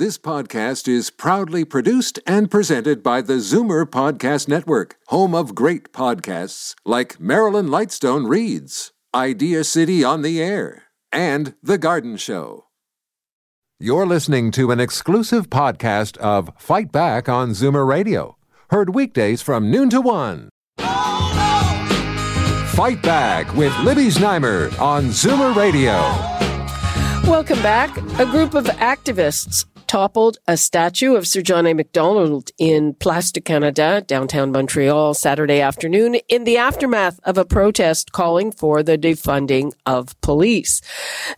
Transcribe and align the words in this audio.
This 0.00 0.16
podcast 0.16 0.88
is 0.88 1.10
proudly 1.10 1.62
produced 1.62 2.20
and 2.26 2.50
presented 2.50 3.02
by 3.02 3.20
the 3.20 3.34
Zoomer 3.34 3.84
Podcast 3.84 4.48
Network, 4.48 4.96
home 5.08 5.34
of 5.34 5.54
great 5.54 5.92
podcasts 5.92 6.74
like 6.86 7.20
Marilyn 7.20 7.66
Lightstone 7.66 8.26
Reads, 8.26 8.92
Idea 9.14 9.62
City 9.62 10.02
on 10.02 10.22
the 10.22 10.42
Air, 10.42 10.84
and 11.12 11.52
The 11.62 11.76
Garden 11.76 12.16
Show. 12.16 12.64
You're 13.78 14.06
listening 14.06 14.50
to 14.52 14.70
an 14.70 14.80
exclusive 14.80 15.50
podcast 15.50 16.16
of 16.16 16.50
Fight 16.56 16.90
Back 16.90 17.28
on 17.28 17.50
Zoomer 17.50 17.86
Radio, 17.86 18.38
heard 18.70 18.94
weekdays 18.94 19.42
from 19.42 19.70
noon 19.70 19.90
to 19.90 20.00
one. 20.00 20.48
Fight 22.68 23.02
Back 23.02 23.54
with 23.54 23.78
Libby 23.80 24.06
Znaimer 24.06 24.80
on 24.80 25.08
Zoomer 25.08 25.54
Radio. 25.54 25.92
Welcome 27.30 27.60
back. 27.62 27.94
A 28.18 28.24
group 28.24 28.54
of 28.54 28.64
activists 28.64 29.66
toppled 29.90 30.38
a 30.46 30.56
statue 30.56 31.16
of 31.16 31.26
Sir 31.26 31.42
John 31.42 31.66
A. 31.66 31.74
Macdonald 31.74 32.52
in 32.58 32.94
Place 32.94 33.32
de 33.32 33.40
Canada, 33.40 34.00
downtown 34.00 34.52
Montreal, 34.52 35.14
Saturday 35.14 35.60
afternoon 35.60 36.14
in 36.28 36.44
the 36.44 36.58
aftermath 36.58 37.18
of 37.24 37.36
a 37.36 37.44
protest 37.44 38.12
calling 38.12 38.52
for 38.52 38.84
the 38.84 38.96
defunding 38.96 39.72
of 39.86 40.18
police. 40.20 40.80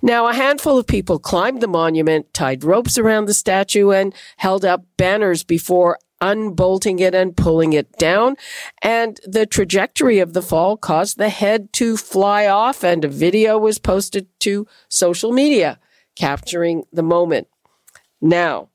Now, 0.02 0.26
a 0.26 0.34
handful 0.34 0.76
of 0.76 0.86
people 0.86 1.18
climbed 1.18 1.62
the 1.62 1.66
monument, 1.66 2.34
tied 2.34 2.62
ropes 2.62 2.98
around 2.98 3.24
the 3.24 3.32
statue, 3.32 3.90
and 3.90 4.14
held 4.36 4.66
up 4.66 4.84
banners 4.98 5.44
before 5.44 5.98
unbolting 6.20 6.98
it 6.98 7.14
and 7.14 7.34
pulling 7.34 7.72
it 7.72 7.96
down. 7.96 8.36
And 8.82 9.18
the 9.24 9.46
trajectory 9.46 10.18
of 10.18 10.34
the 10.34 10.42
fall 10.42 10.76
caused 10.76 11.16
the 11.16 11.30
head 11.30 11.72
to 11.72 11.96
fly 11.96 12.48
off 12.48 12.84
and 12.84 13.02
a 13.02 13.08
video 13.08 13.56
was 13.56 13.78
posted 13.78 14.26
to 14.40 14.66
social 14.90 15.32
media 15.32 15.80
capturing 16.16 16.84
the 16.92 17.02
moment. 17.02 17.48
Now, 18.22 18.68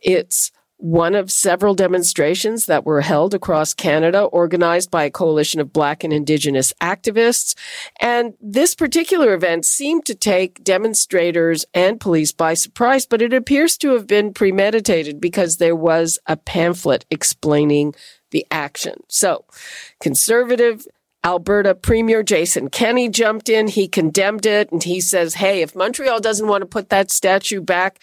it's 0.00 0.52
one 0.76 1.14
of 1.14 1.32
several 1.32 1.74
demonstrations 1.74 2.66
that 2.66 2.84
were 2.84 3.00
held 3.00 3.32
across 3.32 3.72
Canada, 3.72 4.24
organized 4.24 4.90
by 4.90 5.04
a 5.04 5.10
coalition 5.10 5.60
of 5.60 5.72
Black 5.72 6.04
and 6.04 6.12
Indigenous 6.12 6.74
activists. 6.80 7.54
And 8.00 8.34
this 8.40 8.74
particular 8.74 9.34
event 9.34 9.64
seemed 9.64 10.04
to 10.06 10.14
take 10.14 10.62
demonstrators 10.62 11.64
and 11.72 12.00
police 12.00 12.32
by 12.32 12.54
surprise, 12.54 13.06
but 13.06 13.22
it 13.22 13.32
appears 13.32 13.78
to 13.78 13.92
have 13.94 14.06
been 14.06 14.34
premeditated 14.34 15.20
because 15.20 15.56
there 15.56 15.76
was 15.76 16.18
a 16.26 16.36
pamphlet 16.36 17.06
explaining 17.10 17.94
the 18.30 18.46
action. 18.50 18.96
So, 19.08 19.44
conservative 20.00 20.86
Alberta 21.24 21.74
Premier 21.74 22.22
Jason 22.22 22.68
Kenney 22.68 23.08
jumped 23.08 23.48
in. 23.48 23.68
He 23.68 23.88
condemned 23.88 24.44
it 24.44 24.70
and 24.70 24.82
he 24.82 25.00
says, 25.00 25.34
Hey, 25.34 25.62
if 25.62 25.74
Montreal 25.74 26.20
doesn't 26.20 26.46
want 26.46 26.60
to 26.60 26.66
put 26.66 26.90
that 26.90 27.10
statue 27.10 27.62
back, 27.62 27.98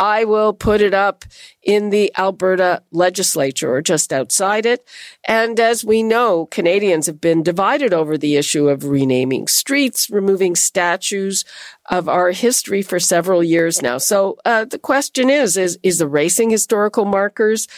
I 0.00 0.24
will 0.24 0.52
put 0.52 0.80
it 0.80 0.92
up 0.92 1.24
in 1.62 1.90
the 1.90 2.12
Alberta 2.18 2.82
legislature 2.90 3.72
or 3.72 3.80
just 3.80 4.12
outside 4.12 4.66
it. 4.66 4.86
And 5.26 5.60
as 5.60 5.84
we 5.84 6.02
know, 6.02 6.46
Canadians 6.46 7.06
have 7.06 7.20
been 7.20 7.42
divided 7.42 7.94
over 7.94 8.18
the 8.18 8.36
issue 8.36 8.68
of 8.68 8.84
renaming 8.84 9.46
streets, 9.46 10.10
removing 10.10 10.56
statues 10.56 11.44
of 11.90 12.08
our 12.08 12.32
history 12.32 12.82
for 12.82 12.98
several 12.98 13.42
years 13.44 13.82
now. 13.82 13.98
So 13.98 14.36
uh, 14.44 14.64
the 14.64 14.78
question 14.78 15.30
is, 15.30 15.56
is, 15.56 15.78
is 15.82 16.00
erasing 16.00 16.50
historical 16.50 17.04
markers 17.04 17.68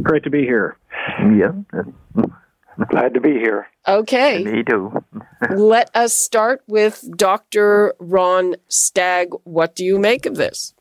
Great 0.05 0.23
to 0.23 0.29
be 0.29 0.43
here. 0.43 0.77
Yeah. 1.19 1.51
Glad 2.89 3.16
to 3.16 3.19
be 3.19 3.31
here. 3.31 3.67
Okay. 3.88 4.43
Me 4.43 4.63
too. 4.63 5.03
Let 5.49 5.89
us 5.95 6.16
start 6.16 6.61
with 6.67 7.03
Dr. 7.17 7.95
Ron 7.99 8.55
Stagg. 8.67 9.29
What 9.45 9.75
do 9.75 9.83
you 9.83 9.97
make 9.97 10.27
of 10.27 10.35
this? 10.35 10.75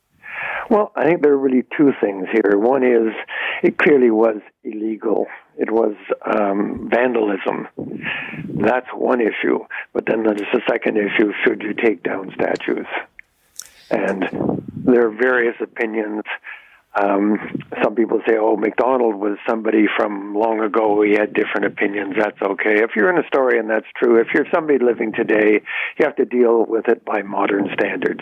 Well, 0.69 0.93
I 0.95 1.05
think 1.05 1.23
there 1.23 1.33
are 1.33 1.39
really 1.39 1.65
two 1.75 1.93
things 2.03 2.27
here. 2.33 2.59
One 2.59 2.83
is 2.83 3.15
it 3.63 3.79
clearly 3.79 4.11
was 4.11 4.43
illegal. 4.63 5.27
It 5.57 5.71
was 5.71 5.95
um, 6.27 6.91
vandalism. 6.93 7.69
That's 8.61 8.89
one 8.95 9.23
issue. 9.23 9.61
But 9.95 10.05
then 10.07 10.23
there's 10.23 10.43
a 10.53 10.61
second 10.69 10.99
issue 10.99 11.33
should 11.47 11.63
you 11.63 11.73
take 11.73 12.03
down 12.03 12.31
statues? 12.35 12.87
And 13.91 14.61
there 14.75 15.07
are 15.07 15.11
various 15.11 15.57
opinions 15.63 16.25
um, 16.97 17.39
some 17.83 17.95
people 17.95 18.21
say, 18.27 18.37
oh, 18.39 18.57
Macdonald 18.57 19.17
was 19.17 19.37
somebody 19.49 19.87
from 19.97 20.35
long 20.35 20.61
ago. 20.61 21.03
He 21.03 21.13
had 21.13 21.35
different 21.35 21.67
opinions. 21.67 22.15
That's 22.17 22.41
okay. 22.41 22.83
If 22.83 22.91
you're 22.95 23.11
in 23.11 23.19
a 23.19 23.27
story 23.27 23.59
and 23.59 23.69
that's 23.69 23.87
true, 23.97 24.21
if 24.21 24.29
you're 24.33 24.47
somebody 24.55 24.79
living 24.79 25.13
today, 25.13 25.61
you 25.99 26.05
have 26.05 26.15
to 26.17 26.25
deal 26.25 26.65
with 26.65 26.89
it 26.89 27.05
by 27.05 27.23
modern 27.23 27.69
standards. 27.75 28.21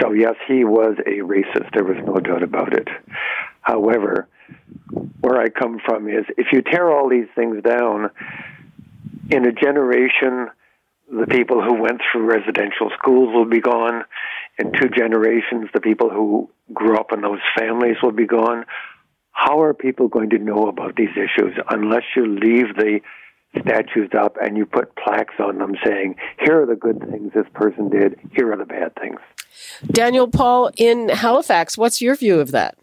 So, 0.00 0.12
yes, 0.12 0.34
he 0.46 0.64
was 0.64 0.96
a 1.06 1.20
racist. 1.20 1.72
There 1.72 1.84
was 1.84 1.96
no 2.04 2.16
doubt 2.16 2.42
about 2.42 2.74
it. 2.74 2.88
However, 3.62 4.28
where 5.20 5.40
I 5.40 5.48
come 5.48 5.78
from 5.84 6.08
is 6.08 6.26
if 6.36 6.48
you 6.52 6.60
tear 6.60 6.90
all 6.90 7.08
these 7.08 7.28
things 7.34 7.62
down, 7.62 8.10
in 9.30 9.46
a 9.46 9.52
generation, 9.52 10.50
the 11.10 11.26
people 11.26 11.62
who 11.62 11.80
went 11.80 12.00
through 12.10 12.30
residential 12.30 12.90
schools 12.98 13.32
will 13.32 13.48
be 13.48 13.60
gone 13.60 14.04
in 14.60 14.72
two 14.72 14.88
generations, 14.88 15.70
the 15.72 15.80
people 15.80 16.10
who 16.10 16.50
grew 16.72 16.96
up 16.98 17.12
in 17.12 17.22
those 17.22 17.40
families 17.58 17.96
will 18.02 18.12
be 18.12 18.26
gone. 18.26 18.64
How 19.32 19.62
are 19.62 19.72
people 19.72 20.08
going 20.08 20.30
to 20.30 20.38
know 20.38 20.68
about 20.68 20.96
these 20.96 21.16
issues 21.16 21.54
unless 21.70 22.02
you 22.14 22.26
leave 22.26 22.76
the 22.76 23.00
statues 23.60 24.10
up 24.16 24.36
and 24.40 24.56
you 24.56 24.66
put 24.66 24.94
plaques 24.96 25.34
on 25.40 25.58
them 25.58 25.74
saying, 25.84 26.16
here 26.38 26.62
are 26.62 26.66
the 26.66 26.76
good 26.76 27.00
things 27.10 27.32
this 27.34 27.46
person 27.54 27.88
did, 27.88 28.18
here 28.32 28.52
are 28.52 28.56
the 28.56 28.66
bad 28.66 28.94
things? 29.00 29.18
Daniel 29.86 30.28
Paul 30.28 30.70
in 30.76 31.08
Halifax, 31.08 31.78
what's 31.78 32.00
your 32.00 32.14
view 32.14 32.38
of 32.38 32.50
that? 32.52 32.76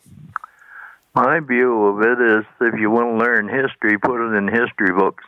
My 1.15 1.39
view 1.39 1.85
of 1.85 2.01
it 2.01 2.39
is 2.39 2.45
if 2.61 2.79
you 2.79 2.91
want 2.91 3.17
to 3.17 3.25
learn 3.25 3.47
history, 3.47 3.97
put 3.97 4.21
it 4.21 4.35
in 4.37 4.47
history 4.47 4.93
books. 4.97 5.23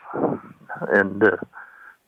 And 0.91 1.23
uh, 1.23 1.37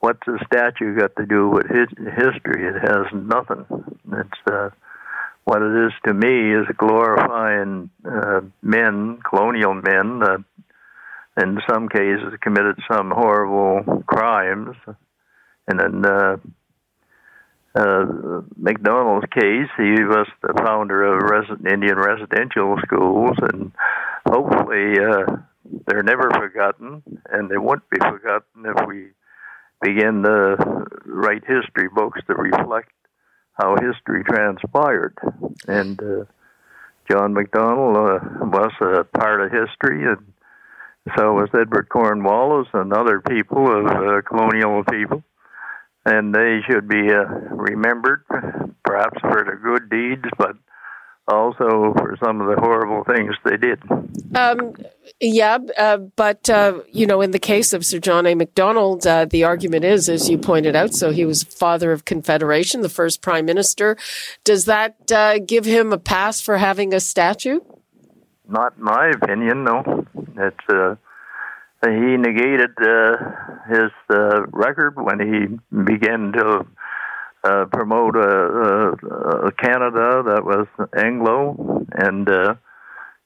what's 0.02 0.28
a 0.28 0.38
statue 0.46 0.98
got 0.98 1.16
to 1.16 1.26
do 1.26 1.48
with 1.50 1.68
his, 1.68 1.88
history? 1.98 2.68
It 2.68 2.76
has 2.82 3.06
nothing. 3.14 3.66
It's 4.12 4.42
uh, 4.52 4.70
what 5.46 5.62
it 5.62 5.88
is 5.88 5.94
to 6.06 6.14
me 6.14 6.54
is 6.54 6.68
glorifying 6.78 7.90
uh, 8.06 8.42
men, 8.62 9.20
colonial 9.28 9.74
men, 9.74 10.20
that 10.20 10.44
in 11.42 11.60
some 11.70 11.88
cases 11.88 12.34
committed 12.42 12.78
some 12.92 13.12
horrible 13.12 14.04
crimes, 14.06 14.76
and 15.68 15.80
in 15.80 16.06
uh, 16.06 16.38
uh, 17.74 18.06
Macdonald's 18.58 19.28
case, 19.32 19.70
he 19.78 20.04
was 20.04 20.28
the 20.42 20.54
founder 20.66 21.04
of 21.04 21.66
Indian 21.66 21.98
residential 21.98 22.76
schools, 22.84 23.38
and 23.54 23.72
hopefully 24.28 25.00
uh, 25.00 25.38
they're 25.88 26.04
never 26.04 26.30
forgotten, 26.32 27.02
and 27.30 27.50
they 27.50 27.58
won't 27.58 27.90
be 27.90 27.98
forgotten 28.00 28.66
if 28.66 28.88
we 28.88 29.08
begin 29.82 30.24
to 30.24 30.86
write 31.06 31.44
history 31.46 31.90
books 31.94 32.22
that 32.28 32.38
reflect 32.38 32.92
how 33.54 33.76
history 33.76 34.24
transpired. 34.24 35.18
And 35.68 36.02
uh, 36.02 36.26
John 37.10 37.34
Macdonald 37.34 37.98
uh, 37.98 38.20
was 38.42 38.72
a 38.82 39.04
part 39.04 39.42
of 39.42 39.52
history, 39.52 40.06
and 40.06 40.34
so 41.18 41.34
was 41.34 41.50
Edward 41.54 41.90
Cornwallis 41.90 42.68
and 42.74 42.94
other 42.94 43.22
people 43.22 43.68
of 43.68 43.86
uh, 43.86 44.22
colonial 44.22 44.84
people. 44.84 45.24
And 46.06 46.34
they 46.34 46.62
should 46.68 46.88
be 46.88 47.12
uh, 47.12 47.26
remembered, 47.52 48.24
perhaps 48.84 49.20
for 49.22 49.44
their 49.44 49.58
good 49.58 49.90
deeds, 49.90 50.26
but 50.38 50.56
also 51.28 51.94
for 51.98 52.18
some 52.24 52.42
of 52.42 52.48
the 52.48 52.60
horrible 52.60 53.04
things 53.04 53.36
they 53.46 53.58
did. 53.58 53.80
Um, 54.36 54.74
yeah, 55.20 55.60
uh, 55.78 55.98
but 55.98 56.50
uh, 56.50 56.80
you 56.92 57.06
know, 57.06 57.22
in 57.22 57.32
the 57.32 57.40
case 57.40 57.74
of 57.74 57.86
Sir 57.86 58.00
John 58.00 58.26
A. 58.26 58.36
Macdonald, 58.36 59.06
uh, 59.06 59.26
the 59.26 59.44
argument 59.44 59.86
is, 59.86 60.10
as 60.10 60.30
you 60.30 60.38
pointed 60.38 60.76
out, 60.76 60.94
so 60.94 61.12
he 61.12 61.26
was 61.26 61.44
father 61.44 61.92
of 61.92 62.06
Confederation, 62.06 62.82
the 62.82 62.90
first 62.90 63.22
prime 63.22 63.46
minister. 63.46 63.98
Does 64.44 64.66
that 64.66 65.12
uh, 65.12 65.40
give 65.40 65.66
him 65.66 65.94
a 65.94 65.98
pass 65.98 66.42
for 66.42 66.58
having 66.58 66.94
a 66.94 67.00
statue? 67.00 67.60
Not 68.48 68.80
my 68.80 69.10
opinion, 69.10 69.64
no. 69.64 70.06
It's 70.38 70.58
uh, 70.70 70.96
he 71.84 72.18
negated 72.18 72.72
uh, 72.82 73.16
his 73.70 73.92
record 74.52 74.96
when 74.96 75.20
he 75.20 75.84
began 75.84 76.32
to 76.34 76.66
uh, 77.44 77.66
promote 77.66 78.16
a, 78.16 78.20
a, 78.20 79.48
a, 79.48 79.52
Canada 79.54 80.24
that 80.28 80.44
was 80.46 80.68
Anglo, 80.96 81.86
and 81.92 82.30
uh, 82.30 82.56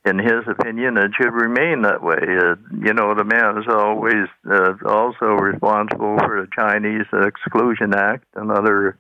in 0.06 0.20
his 0.20 0.48
opinion, 0.48 0.98
it 0.98 1.12
should 1.20 1.34
remain 1.34 1.82
that 1.82 2.02
way. 2.02 2.16
Uh, 2.16 2.56
you 2.80 2.94
know, 2.94 3.14
the 3.14 3.26
man 3.26 3.58
is 3.58 3.66
always 3.68 4.28
uh, 4.50 4.74
also 4.86 5.26
responsible 5.26 6.18
for 6.20 6.42
the 6.42 6.48
Chinese 6.56 7.08
Exclusion 7.12 7.94
Act 7.94 8.26
and 8.36 8.52
other 8.52 8.98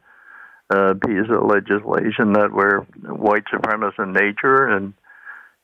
uh, 0.69 0.95
pieces 1.05 1.29
of 1.29 1.45
legislation 1.45 2.33
that 2.33 2.51
were 2.51 2.81
white 3.03 3.45
supremacist 3.53 4.03
in 4.03 4.13
nature, 4.13 4.67
and 4.67 4.93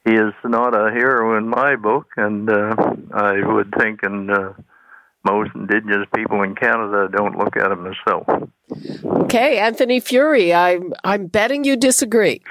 he 0.05 0.13
is 0.13 0.33
not 0.43 0.75
a 0.75 0.91
hero 0.91 1.37
in 1.37 1.47
my 1.47 1.75
book, 1.75 2.07
and 2.17 2.49
uh, 2.49 2.75
I 3.13 3.45
would 3.45 3.73
think, 3.77 4.01
and 4.03 4.31
uh, 4.31 4.53
most 5.23 5.51
Indigenous 5.55 6.07
people 6.15 6.41
in 6.43 6.55
Canada 6.55 7.09
don't 7.15 7.37
look 7.37 7.55
at 7.57 7.69
them 7.69 7.87
as 7.87 7.95
so. 8.07 8.49
Okay, 9.23 9.59
Anthony 9.59 10.01
Furey, 10.01 10.53
I'm 10.53 10.93
I'm 11.03 11.27
betting 11.27 11.63
you 11.63 11.75
disagree. 11.75 12.41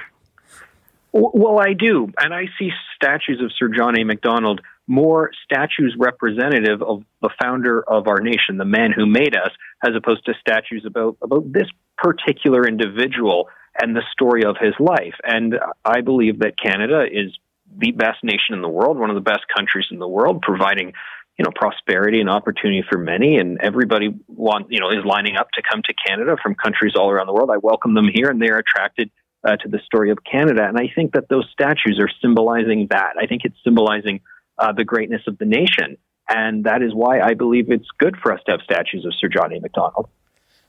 Well, 1.13 1.59
I 1.59 1.73
do, 1.73 2.09
and 2.19 2.33
I 2.33 2.45
see 2.57 2.69
statues 2.95 3.41
of 3.41 3.51
Sir 3.57 3.67
John 3.67 3.99
A. 3.99 4.05
Macdonald 4.05 4.61
more 4.87 5.31
statues 5.45 5.95
representative 5.97 6.81
of 6.81 7.03
the 7.21 7.29
founder 7.41 7.81
of 7.81 8.07
our 8.07 8.19
nation, 8.19 8.57
the 8.57 8.65
man 8.65 8.91
who 8.91 9.05
made 9.05 9.35
us, 9.35 9.51
as 9.85 9.95
opposed 9.95 10.25
to 10.25 10.33
statues 10.39 10.83
about 10.85 11.17
about 11.21 11.51
this 11.51 11.67
particular 11.97 12.67
individual 12.67 13.49
and 13.79 13.95
the 13.95 14.03
story 14.11 14.43
of 14.43 14.57
his 14.59 14.73
life. 14.79 15.15
And 15.23 15.55
I 15.85 16.01
believe 16.01 16.39
that 16.39 16.59
Canada 16.61 17.05
is 17.09 17.37
the 17.77 17.91
best 17.91 18.23
nation 18.23 18.53
in 18.53 18.61
the 18.61 18.69
world, 18.69 18.97
one 18.97 19.09
of 19.09 19.15
the 19.15 19.21
best 19.21 19.45
countries 19.55 19.85
in 19.91 19.99
the 19.99 20.07
world, 20.07 20.41
providing 20.41 20.93
you 21.37 21.43
know 21.43 21.51
prosperity 21.55 22.19
and 22.19 22.29
opportunity 22.29 22.83
for 22.89 22.97
many 22.97 23.37
and 23.37 23.59
everybody 23.61 24.09
want 24.27 24.67
you 24.69 24.79
know 24.79 24.89
is 24.89 25.03
lining 25.05 25.37
up 25.37 25.49
to 25.53 25.61
come 25.69 25.81
to 25.85 25.93
Canada 26.05 26.35
from 26.41 26.55
countries 26.55 26.93
all 26.95 27.09
around 27.09 27.27
the 27.27 27.33
world. 27.33 27.49
I 27.51 27.57
welcome 27.57 27.93
them 27.93 28.09
here 28.13 28.29
and 28.29 28.41
they're 28.41 28.57
attracted 28.57 29.09
uh, 29.43 29.55
to 29.57 29.67
the 29.67 29.79
story 29.85 30.11
of 30.11 30.19
Canada. 30.23 30.63
And 30.67 30.77
I 30.77 30.91
think 30.93 31.13
that 31.13 31.29
those 31.29 31.47
statues 31.51 31.99
are 31.99 32.09
symbolizing 32.21 32.87
that. 32.91 33.13
I 33.19 33.25
think 33.25 33.41
it's 33.43 33.57
symbolizing 33.63 34.21
uh, 34.57 34.71
the 34.71 34.83
greatness 34.83 35.21
of 35.27 35.37
the 35.37 35.45
nation. 35.45 35.97
And 36.29 36.65
that 36.65 36.81
is 36.81 36.93
why 36.93 37.19
I 37.19 37.33
believe 37.33 37.71
it's 37.71 37.87
good 37.97 38.15
for 38.21 38.31
us 38.31 38.39
to 38.45 38.51
have 38.51 38.61
statues 38.63 39.05
of 39.05 39.13
Sir 39.19 39.27
John 39.27 39.53
A. 39.53 39.59
Macdonald 39.59 40.09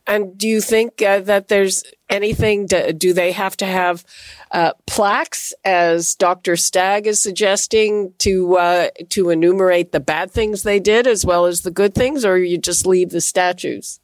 and 0.06 0.36
do 0.36 0.48
you 0.48 0.60
think 0.60 1.00
uh, 1.00 1.20
that 1.20 1.48
there's 1.48 1.84
anything? 2.08 2.68
To, 2.68 2.92
do 2.92 3.12
they 3.12 3.32
have 3.32 3.56
to 3.58 3.66
have 3.66 4.04
uh, 4.50 4.72
plaques, 4.86 5.54
as 5.64 6.14
Dr. 6.14 6.56
Stagg 6.56 7.06
is 7.06 7.22
suggesting, 7.22 8.12
to 8.18 8.56
uh, 8.56 8.88
to 9.10 9.30
enumerate 9.30 9.92
the 9.92 10.00
bad 10.00 10.30
things 10.30 10.62
they 10.62 10.80
did 10.80 11.06
as 11.06 11.24
well 11.24 11.46
as 11.46 11.62
the 11.62 11.70
good 11.70 11.94
things, 11.94 12.24
or 12.24 12.38
you 12.38 12.58
just 12.58 12.86
leave 12.86 13.10
the 13.10 13.20
statues? 13.20 14.00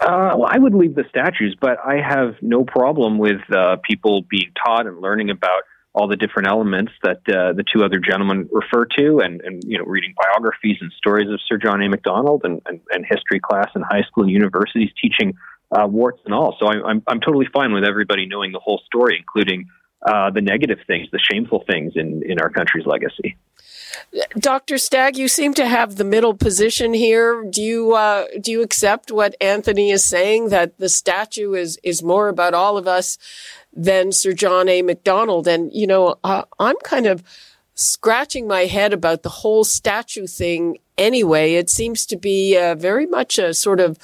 Uh, 0.00 0.34
well, 0.36 0.48
I 0.50 0.58
would 0.58 0.74
leave 0.74 0.96
the 0.96 1.04
statues, 1.08 1.56
but 1.60 1.78
I 1.84 2.00
have 2.00 2.34
no 2.42 2.64
problem 2.64 3.18
with 3.18 3.40
uh, 3.54 3.76
people 3.84 4.22
being 4.22 4.50
taught 4.64 4.86
and 4.86 5.00
learning 5.00 5.30
about 5.30 5.62
all 5.94 6.08
the 6.08 6.16
different 6.16 6.48
elements 6.48 6.92
that 7.02 7.18
uh, 7.28 7.52
the 7.52 7.64
two 7.70 7.84
other 7.84 7.98
gentlemen 7.98 8.48
refer 8.50 8.86
to, 8.98 9.18
and, 9.18 9.40
and 9.42 9.62
you 9.64 9.78
know, 9.78 9.84
reading 9.84 10.14
biographies 10.16 10.78
and 10.80 10.90
stories 10.92 11.28
of 11.28 11.38
Sir 11.46 11.58
John 11.58 11.82
A. 11.82 11.88
Macdonald, 11.88 12.42
and, 12.44 12.62
and, 12.66 12.80
and 12.90 13.04
history 13.06 13.40
class 13.40 13.68
in 13.74 13.82
high 13.82 14.02
school 14.02 14.24
and 14.24 14.32
universities, 14.32 14.90
teaching 15.00 15.34
uh, 15.70 15.86
warts 15.86 16.20
and 16.24 16.34
all. 16.34 16.56
So 16.58 16.66
I, 16.66 16.82
I'm 16.82 17.02
I'm 17.06 17.20
totally 17.20 17.46
fine 17.52 17.72
with 17.72 17.84
everybody 17.84 18.26
knowing 18.26 18.52
the 18.52 18.60
whole 18.60 18.80
story, 18.86 19.16
including 19.18 19.68
uh, 20.06 20.30
the 20.30 20.40
negative 20.40 20.78
things, 20.86 21.08
the 21.12 21.18
shameful 21.18 21.64
things 21.66 21.92
in 21.96 22.22
in 22.24 22.40
our 22.40 22.50
country's 22.50 22.86
legacy. 22.86 23.36
Dr. 24.38 24.78
Stagg, 24.78 25.16
you 25.16 25.28
seem 25.28 25.54
to 25.54 25.66
have 25.66 25.96
the 25.96 26.04
middle 26.04 26.34
position 26.34 26.94
here. 26.94 27.44
Do 27.48 27.62
you 27.62 27.94
uh, 27.94 28.26
do 28.40 28.50
you 28.50 28.62
accept 28.62 29.10
what 29.10 29.34
Anthony 29.40 29.90
is 29.90 30.04
saying 30.04 30.48
that 30.48 30.78
the 30.78 30.88
statue 30.88 31.54
is 31.54 31.78
is 31.82 32.02
more 32.02 32.28
about 32.28 32.54
all 32.54 32.76
of 32.76 32.86
us 32.86 33.18
than 33.72 34.12
Sir 34.12 34.32
John 34.32 34.68
A. 34.68 34.82
Macdonald. 34.82 35.48
And, 35.48 35.72
you 35.72 35.86
know, 35.86 36.16
uh, 36.24 36.44
I'm 36.58 36.76
kind 36.84 37.06
of 37.06 37.22
scratching 37.74 38.46
my 38.46 38.66
head 38.66 38.92
about 38.92 39.22
the 39.22 39.28
whole 39.28 39.64
statue 39.64 40.26
thing 40.26 40.78
anyway. 40.98 41.54
It 41.54 41.70
seems 41.70 42.04
to 42.06 42.16
be 42.16 42.56
uh, 42.56 42.74
very 42.74 43.06
much 43.06 43.38
a 43.38 43.54
sort 43.54 43.80
of 43.80 43.98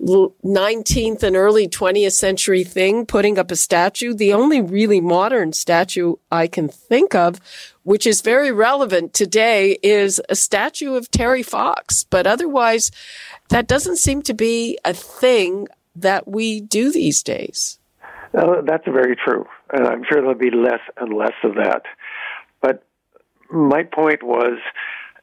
19th 0.00 1.22
and 1.22 1.36
early 1.36 1.68
20th 1.68 2.12
century 2.12 2.64
thing, 2.64 3.04
putting 3.04 3.38
up 3.38 3.50
a 3.50 3.56
statue. 3.56 4.14
The 4.14 4.32
only 4.32 4.60
really 4.60 5.00
modern 5.00 5.52
statue 5.52 6.16
I 6.30 6.46
can 6.46 6.68
think 6.68 7.14
of, 7.14 7.40
which 7.82 8.06
is 8.06 8.22
very 8.22 8.50
relevant 8.50 9.12
today, 9.12 9.78
is 9.82 10.20
a 10.28 10.34
statue 10.34 10.94
of 10.94 11.10
Terry 11.10 11.42
Fox. 11.42 12.04
But 12.04 12.26
otherwise, 12.26 12.90
that 13.50 13.66
doesn't 13.66 13.96
seem 13.96 14.22
to 14.22 14.34
be 14.34 14.78
a 14.84 14.94
thing 14.94 15.68
that 15.94 16.26
we 16.26 16.60
do 16.60 16.90
these 16.90 17.22
days. 17.22 17.79
Uh, 18.32 18.62
that's 18.64 18.84
very 18.86 19.16
true, 19.16 19.44
and 19.72 19.86
I'm 19.86 20.02
sure 20.08 20.20
there'll 20.20 20.34
be 20.34 20.50
less 20.50 20.80
and 20.96 21.12
less 21.12 21.34
of 21.42 21.56
that. 21.56 21.82
But 22.60 22.84
my 23.50 23.82
point 23.82 24.22
was, 24.22 24.58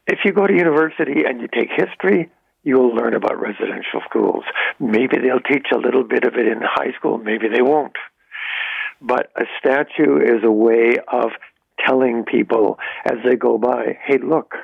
if 0.07 0.19
you 0.25 0.33
go 0.33 0.45
to 0.45 0.54
university 0.54 1.24
and 1.25 1.39
you 1.42 1.48
take 1.48 1.69
history, 1.75 2.30
you'll 2.63 2.94
learn 2.94 3.13
about 3.13 3.39
residential 3.39 4.01
schools. 4.09 4.44
Maybe 4.80 5.18
they'll 5.19 5.39
teach 5.39 5.68
a 5.74 5.77
little 5.77 6.04
bit 6.04 6.25
of 6.25 6.33
it 6.36 6.48
in 6.48 6.59
high 6.62 6.92
school, 6.98 7.18
maybe 7.18 7.48
they 7.48 7.62
won't. 7.62 7.95
But 9.01 9.31
a 9.38 9.45
statue 9.59 10.18
is 10.18 10.44
a 10.44 10.51
way 10.51 10.98
of 11.07 11.30
telling 11.86 12.25
people 12.25 12.80
as 13.06 13.18
they 13.24 13.36
go 13.36 13.57
by, 13.57 13.98
hey, 14.06 14.18
look, 14.18 14.56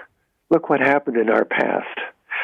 look 0.50 0.69
what 0.69 0.81
happened 0.81 1.18
in 1.18 1.30
our 1.30 1.45
past. 1.45 2.00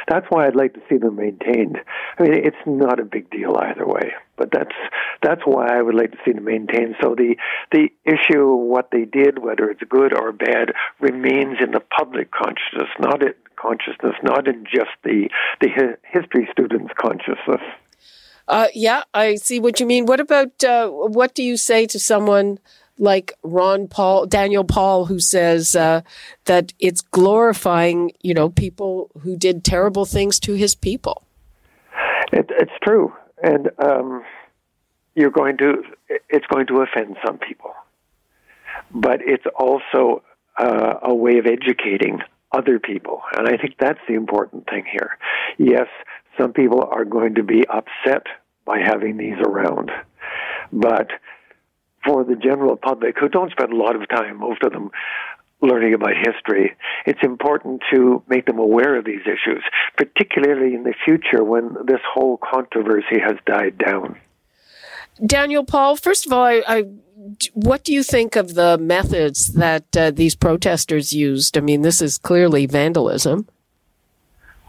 That's 0.07 0.25
why 0.29 0.47
I'd 0.47 0.55
like 0.55 0.73
to 0.73 0.81
see 0.89 0.97
them 0.97 1.15
maintained. 1.15 1.77
I 2.17 2.23
mean, 2.23 2.33
it's 2.33 2.57
not 2.65 2.99
a 2.99 3.05
big 3.05 3.29
deal 3.29 3.55
either 3.57 3.85
way, 3.85 4.13
but 4.37 4.49
that's 4.51 4.75
that's 5.21 5.41
why 5.45 5.67
I 5.77 5.81
would 5.81 5.95
like 5.95 6.11
to 6.11 6.17
see 6.25 6.31
them 6.31 6.45
maintained. 6.45 6.95
So 7.01 7.15
the 7.15 7.35
the 7.71 7.89
issue 8.05 8.41
of 8.41 8.59
what 8.59 8.89
they 8.91 9.05
did, 9.05 9.39
whether 9.39 9.69
it's 9.69 9.83
good 9.89 10.17
or 10.17 10.31
bad, 10.31 10.73
remains 10.99 11.57
in 11.61 11.71
the 11.71 11.81
public 11.81 12.31
consciousness, 12.31 12.89
not 12.99 13.21
in 13.21 13.33
consciousness, 13.55 14.15
not 14.23 14.47
in 14.47 14.65
just 14.65 14.91
the 15.03 15.29
the 15.61 15.97
history 16.03 16.47
students' 16.51 16.93
consciousness. 16.99 17.61
Uh, 18.47 18.67
yeah, 18.73 19.03
I 19.13 19.35
see 19.35 19.59
what 19.59 19.79
you 19.79 19.85
mean. 19.85 20.07
What 20.07 20.19
about 20.19 20.63
uh, 20.63 20.89
what 20.89 21.35
do 21.35 21.43
you 21.43 21.55
say 21.55 21.85
to 21.85 21.99
someone 21.99 22.59
like 22.99 23.33
Ron 23.43 23.87
Paul, 23.87 24.25
Daniel 24.25 24.63
Paul, 24.63 25.05
who 25.05 25.19
says 25.19 25.75
uh, 25.75 26.01
that 26.45 26.73
it's 26.79 27.01
glorifying, 27.01 28.11
you 28.21 28.33
know, 28.33 28.49
people 28.49 29.09
who 29.21 29.37
did 29.37 29.63
terrible 29.63 30.05
things 30.05 30.39
to 30.41 30.53
his 30.53 30.75
people. 30.75 31.23
It, 32.31 32.51
it's 32.59 32.71
true, 32.83 33.13
and 33.41 33.71
um, 33.83 34.23
you're 35.15 35.31
going 35.31 35.57
to 35.57 35.83
it's 36.29 36.45
going 36.47 36.67
to 36.67 36.81
offend 36.81 37.17
some 37.25 37.39
people, 37.39 37.73
but 38.91 39.21
it's 39.25 39.45
also 39.57 40.21
uh, 40.57 40.95
a 41.01 41.15
way 41.15 41.37
of 41.39 41.45
educating 41.47 42.19
other 42.51 42.79
people, 42.79 43.21
and 43.35 43.47
I 43.47 43.57
think 43.57 43.75
that's 43.79 43.99
the 44.07 44.13
important 44.15 44.67
thing 44.69 44.83
here. 44.91 45.17
Yes, 45.57 45.87
some 46.39 46.53
people 46.53 46.87
are 46.91 47.05
going 47.05 47.35
to 47.35 47.43
be 47.43 47.63
upset 47.67 48.27
by 48.65 48.79
having 48.79 49.17
these 49.17 49.37
around, 49.43 49.91
but 50.71 51.09
for 52.03 52.23
the 52.23 52.35
general 52.35 52.75
public 52.75 53.17
who 53.19 53.29
don't 53.29 53.51
spend 53.51 53.73
a 53.73 53.75
lot 53.75 53.95
of 53.95 54.07
time, 54.09 54.39
most 54.39 54.63
of 54.63 54.71
them 54.71 54.91
learning 55.61 55.93
about 55.93 56.13
history, 56.15 56.75
it's 57.05 57.19
important 57.21 57.81
to 57.91 58.23
make 58.29 58.45
them 58.45 58.59
aware 58.59 58.95
of 58.97 59.05
these 59.05 59.21
issues, 59.21 59.63
particularly 59.97 60.73
in 60.73 60.83
the 60.83 60.93
future 61.05 61.43
when 61.43 61.75
this 61.85 61.99
whole 62.13 62.37
controversy 62.37 63.19
has 63.19 63.35
died 63.45 63.77
down. 63.77 64.17
Daniel 65.25 65.65
Paul, 65.65 65.97
first 65.97 66.25
of 66.25 66.31
all, 66.31 66.45
I, 66.45 66.63
I, 66.65 66.83
what 67.53 67.83
do 67.83 67.93
you 67.93 68.03
think 68.03 68.37
of 68.37 68.55
the 68.55 68.77
methods 68.77 69.53
that 69.53 69.97
uh, 69.97 70.11
these 70.11 70.35
protesters 70.35 71.11
used? 71.11 71.57
I 71.57 71.61
mean, 71.61 71.81
this 71.81 72.01
is 72.01 72.17
clearly 72.17 72.65
vandalism. 72.65 73.47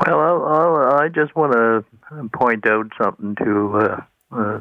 Well, 0.04 0.18
I'll, 0.18 0.44
I'll, 0.44 0.98
i 0.98 1.08
just 1.08 1.36
want 1.36 1.52
to 1.52 1.84
point 2.32 2.66
out 2.66 2.90
something 3.00 3.36
to 3.36 3.78
uh, 3.78 4.00
uh, 4.32 4.60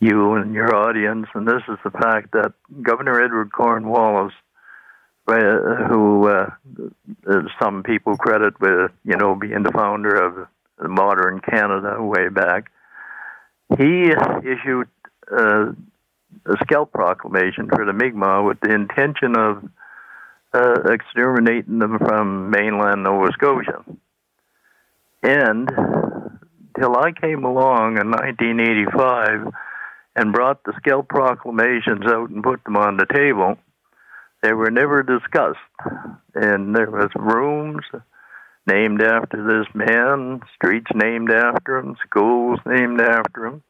you 0.00 0.34
and 0.34 0.52
your 0.54 0.74
audience, 0.74 1.26
and 1.34 1.46
this 1.46 1.62
is 1.68 1.78
the 1.84 1.90
fact 1.90 2.32
that 2.32 2.52
Governor 2.82 3.22
Edward 3.22 3.50
Cornwallis, 3.52 4.32
uh, 5.26 5.88
who 5.88 6.28
uh, 6.28 6.50
some 7.60 7.82
people 7.82 8.16
credit 8.16 8.60
with, 8.60 8.90
you 9.04 9.16
know, 9.16 9.34
being 9.34 9.62
the 9.62 9.72
founder 9.72 10.14
of 10.14 10.48
modern 10.78 11.40
Canada 11.40 12.02
way 12.02 12.28
back, 12.28 12.70
he 13.78 14.12
issued 14.44 14.88
uh, 15.32 15.72
a 16.46 16.56
scalp 16.62 16.92
proclamation 16.92 17.68
for 17.68 17.84
the 17.84 17.92
Mi'kmaq 17.92 18.46
with 18.46 18.60
the 18.60 18.72
intention 18.72 19.36
of 19.36 19.68
uh, 20.52 20.92
exterminating 20.92 21.78
them 21.78 21.98
from 21.98 22.50
mainland 22.50 23.02
Nova 23.02 23.32
Scotia. 23.32 23.84
And 25.22 25.68
till 26.78 26.96
I 26.96 27.10
came 27.12 27.44
along 27.44 27.98
in 27.98 28.10
1985 28.10 29.52
and 30.16 30.32
brought 30.32 30.64
the 30.64 30.72
scalp 30.78 31.08
proclamations 31.08 32.06
out 32.06 32.30
and 32.30 32.42
put 32.42 32.64
them 32.64 32.76
on 32.76 32.96
the 32.96 33.06
table, 33.06 33.58
they 34.42 34.52
were 34.52 34.70
never 34.70 35.02
discussed. 35.02 35.58
And 36.34 36.74
there 36.74 36.90
was 36.90 37.10
rooms 37.14 37.84
named 38.66 39.02
after 39.02 39.46
this 39.46 39.66
man, 39.74 40.40
streets 40.54 40.90
named 40.94 41.30
after 41.30 41.78
him, 41.78 41.96
schools 42.06 42.58
named 42.66 43.00
after 43.00 43.46
him. 43.46 43.62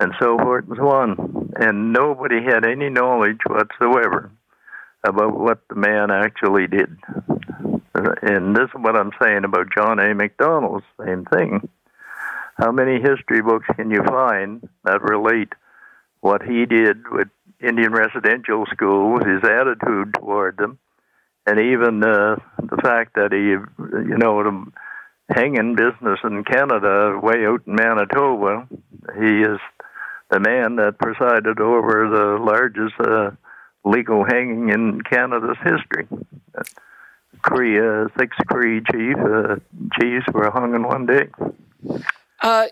and 0.00 0.12
so 0.20 0.38
forth 0.38 0.66
and 0.68 0.76
so 0.76 0.88
on. 0.88 1.52
And 1.56 1.92
nobody 1.92 2.42
had 2.42 2.64
any 2.64 2.88
knowledge 2.88 3.40
whatsoever 3.46 4.30
about 5.06 5.38
what 5.38 5.60
the 5.68 5.74
man 5.76 6.10
actually 6.10 6.66
did. 6.66 6.96
And 7.94 8.54
this 8.54 8.64
is 8.64 8.74
what 8.80 8.96
I'm 8.96 9.12
saying 9.20 9.44
about 9.44 9.74
John 9.76 9.98
A. 9.98 10.14
Macdonald, 10.14 10.82
same 11.04 11.24
thing. 11.26 11.68
How 12.58 12.72
many 12.72 13.00
history 13.00 13.40
books 13.40 13.66
can 13.76 13.90
you 13.90 14.02
find 14.02 14.68
that 14.84 15.02
relate 15.02 15.52
what 16.20 16.42
he 16.42 16.66
did 16.66 17.08
with 17.08 17.28
Indian 17.60 17.92
residential 17.92 18.64
schools, 18.72 19.20
his 19.24 19.48
attitude 19.48 20.14
toward 20.14 20.56
them, 20.56 20.78
and 21.46 21.60
even 21.60 22.02
uh, 22.02 22.36
the 22.58 22.76
fact 22.82 23.14
that 23.14 23.32
he, 23.32 23.50
you 24.10 24.18
know, 24.18 24.42
the 24.42 24.72
hanging 25.34 25.76
business 25.76 26.18
in 26.24 26.42
Canada, 26.44 27.18
way 27.22 27.46
out 27.46 27.62
in 27.66 27.74
Manitoba, 27.74 28.66
he 29.14 29.40
is 29.42 29.58
the 30.30 30.40
man 30.40 30.76
that 30.76 30.98
presided 30.98 31.60
over 31.60 32.08
the 32.08 32.42
largest 32.42 32.94
uh, 33.00 33.30
legal 33.84 34.24
hanging 34.24 34.68
in 34.70 35.00
Canada's 35.02 35.56
history. 35.62 36.06
Cree, 37.40 37.78
uh, 37.78 38.08
six 38.18 38.36
Cree 38.46 38.82
chief 38.92 39.16
uh, 39.16 39.56
chiefs 39.98 40.26
were 40.32 40.50
hung 40.50 40.74
in 40.74 40.82
one 40.82 41.06
day. 41.06 41.28
Uh, 42.40 42.66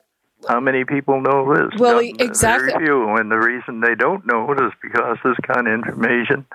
How 0.49 0.61
many 0.61 0.85
people 0.85 1.20
know 1.20 1.54
this? 1.54 1.78
Well, 1.78 2.02
None, 2.02 2.16
exactly. 2.20 2.73
Very 2.73 2.87
few, 2.87 3.16
and 3.16 3.30
the 3.30 3.38
reason 3.38 3.80
they 3.80 3.94
don't 3.94 4.26
know 4.26 4.50
it 4.52 4.61
is 4.61 4.73
because 4.82 5.18
this 5.25 5.37
kind 5.42 5.66
of 5.66 5.75
information 5.75 6.46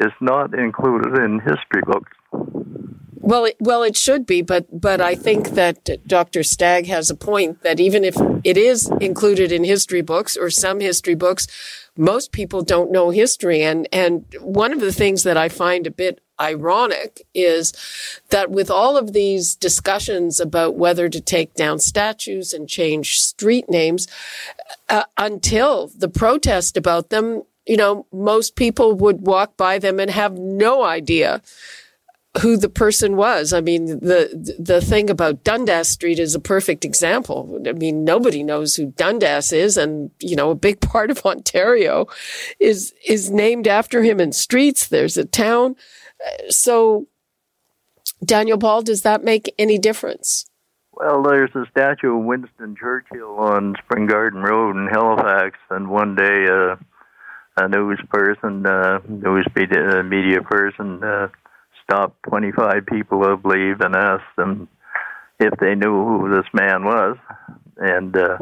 is 0.00 0.12
not 0.20 0.54
included 0.54 1.16
in 1.18 1.40
history 1.40 1.82
books. 1.86 2.12
Well, 3.22 3.44
it, 3.44 3.56
well, 3.60 3.82
it 3.82 3.96
should 3.96 4.24
be, 4.26 4.40
but 4.40 4.80
but 4.80 5.00
I 5.00 5.14
think 5.14 5.50
that 5.50 6.06
Dr. 6.06 6.42
Stagg 6.42 6.86
has 6.86 7.10
a 7.10 7.14
point 7.14 7.62
that 7.62 7.78
even 7.78 8.02
if 8.02 8.16
it 8.44 8.56
is 8.56 8.90
included 9.00 9.52
in 9.52 9.62
history 9.62 10.00
books 10.00 10.36
or 10.36 10.48
some 10.48 10.80
history 10.80 11.14
books, 11.14 11.46
most 11.96 12.32
people 12.32 12.62
don't 12.62 12.90
know 12.90 13.10
history. 13.10 13.62
And 13.62 13.86
and 13.92 14.24
one 14.40 14.72
of 14.72 14.80
the 14.80 14.92
things 14.92 15.22
that 15.24 15.36
I 15.36 15.50
find 15.50 15.86
a 15.86 15.90
bit 15.90 16.20
ironic 16.40 17.26
is 17.34 17.72
that 18.30 18.50
with 18.50 18.70
all 18.70 18.96
of 18.96 19.12
these 19.12 19.54
discussions 19.54 20.40
about 20.40 20.76
whether 20.76 21.08
to 21.08 21.20
take 21.20 21.54
down 21.54 21.78
statues 21.78 22.52
and 22.52 22.68
change 22.68 23.20
street 23.20 23.68
names, 23.68 24.08
uh, 24.88 25.04
until 25.18 25.90
the 25.96 26.08
protest 26.08 26.76
about 26.76 27.10
them, 27.10 27.42
you 27.66 27.76
know, 27.76 28.06
most 28.12 28.56
people 28.56 28.94
would 28.94 29.26
walk 29.26 29.56
by 29.56 29.78
them 29.78 30.00
and 30.00 30.10
have 30.10 30.38
no 30.38 30.82
idea 30.82 31.42
who 32.40 32.56
the 32.56 32.68
person 32.68 33.16
was. 33.16 33.52
I 33.52 33.60
mean, 33.60 33.86
the 33.86 34.56
the 34.58 34.80
thing 34.80 35.10
about 35.10 35.42
Dundas 35.42 35.88
Street 35.88 36.18
is 36.20 36.34
a 36.34 36.40
perfect 36.40 36.84
example. 36.84 37.60
I 37.66 37.72
mean, 37.72 38.04
nobody 38.04 38.44
knows 38.44 38.76
who 38.76 38.86
Dundas 38.86 39.52
is, 39.52 39.76
and 39.76 40.10
you 40.20 40.36
know, 40.36 40.50
a 40.50 40.54
big 40.54 40.80
part 40.92 41.10
of 41.10 41.24
Ontario 41.26 42.06
is 42.60 42.94
is 43.06 43.30
named 43.30 43.66
after 43.66 44.02
him 44.02 44.20
in 44.20 44.32
streets. 44.32 44.86
There's 44.88 45.16
a 45.16 45.24
town. 45.24 45.76
So, 46.48 47.06
Daniel 48.24 48.58
Paul, 48.58 48.82
does 48.82 49.02
that 49.02 49.24
make 49.24 49.54
any 49.58 49.78
difference? 49.78 50.46
Well, 50.92 51.22
there's 51.22 51.50
a 51.54 51.64
statue 51.70 52.18
of 52.18 52.24
Winston 52.24 52.76
Churchill 52.78 53.36
on 53.38 53.74
Spring 53.84 54.06
Garden 54.06 54.42
Road 54.42 54.76
in 54.76 54.88
Halifax, 54.88 55.58
and 55.70 55.88
one 55.88 56.14
day 56.14 56.46
uh, 56.50 56.76
a 57.56 57.68
news 57.68 58.00
person, 58.10 58.66
uh, 58.66 59.00
news 59.08 59.46
media, 59.56 60.02
media 60.02 60.42
person, 60.42 61.02
uh, 61.02 61.28
stopped 61.82 62.22
25 62.28 62.86
people, 62.86 63.24
I 63.24 63.36
believe, 63.36 63.80
and 63.80 63.94
asked 63.94 64.36
them 64.36 64.68
if 65.38 65.58
they 65.58 65.74
knew 65.74 66.04
who 66.04 66.30
this 66.34 66.46
man 66.52 66.84
was. 66.84 67.16
And 67.78 68.16
uh, 68.16 68.38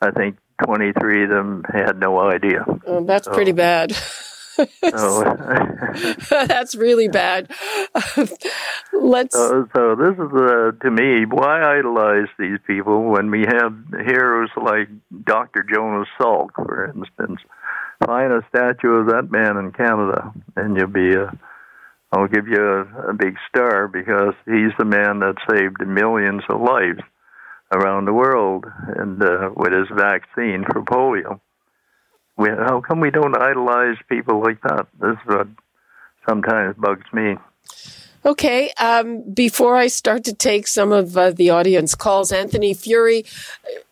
I 0.00 0.10
think 0.10 0.36
23 0.64 1.24
of 1.24 1.30
them 1.30 1.64
had 1.72 1.98
no 1.98 2.20
idea. 2.20 2.64
Oh, 2.86 3.04
that's 3.04 3.24
so, 3.24 3.32
pretty 3.32 3.52
bad. 3.52 3.96
that's 6.46 6.74
really 6.74 7.08
bad. 7.08 7.50
Let's. 8.92 9.34
So, 9.34 9.68
so 9.74 9.94
this 9.94 10.14
is 10.14 10.32
uh, 10.32 10.72
to 10.82 10.90
me 10.90 11.24
why 11.26 11.78
idolize 11.78 12.28
these 12.38 12.58
people 12.66 13.04
when 13.04 13.30
we 13.30 13.40
have 13.46 13.74
heroes 14.04 14.50
like 14.56 14.88
Dr. 15.24 15.64
Jonas 15.72 16.08
Salk, 16.20 16.48
for 16.54 16.86
instance. 16.86 17.40
Find 18.04 18.32
a 18.32 18.46
statue 18.48 18.92
of 18.92 19.06
that 19.08 19.30
man 19.30 19.56
in 19.56 19.72
Canada, 19.72 20.32
and 20.54 20.76
you'll 20.76 20.86
be 20.86 21.16
uh, 21.16 21.30
I'll 22.12 22.28
give 22.28 22.48
you 22.48 22.62
a, 22.62 23.10
a 23.10 23.14
big 23.14 23.36
star 23.48 23.86
because 23.88 24.34
he's 24.46 24.72
the 24.78 24.84
man 24.84 25.20
that 25.20 25.34
saved 25.50 25.86
millions 25.86 26.42
of 26.48 26.60
lives 26.60 27.00
around 27.70 28.06
the 28.06 28.14
world 28.14 28.64
and 28.96 29.22
uh, 29.22 29.50
with 29.54 29.72
his 29.72 29.88
vaccine 29.94 30.64
for 30.64 30.82
polio. 30.82 31.40
We, 32.38 32.48
how 32.50 32.80
come 32.80 33.00
we 33.00 33.10
don't 33.10 33.36
idolize 33.36 33.96
people 34.08 34.40
like 34.40 34.60
that? 34.62 34.86
This 35.00 35.12
is 35.12 35.26
what 35.26 35.48
sometimes 36.26 36.76
bugs 36.78 37.04
me. 37.12 37.36
Okay. 38.24 38.70
Um, 38.80 39.22
before 39.32 39.76
I 39.76 39.88
start 39.88 40.24
to 40.24 40.34
take 40.34 40.66
some 40.66 40.92
of 40.92 41.16
uh, 41.16 41.30
the 41.30 41.50
audience 41.50 41.94
calls, 41.94 42.32
Anthony 42.32 42.74
Furey, 42.74 43.26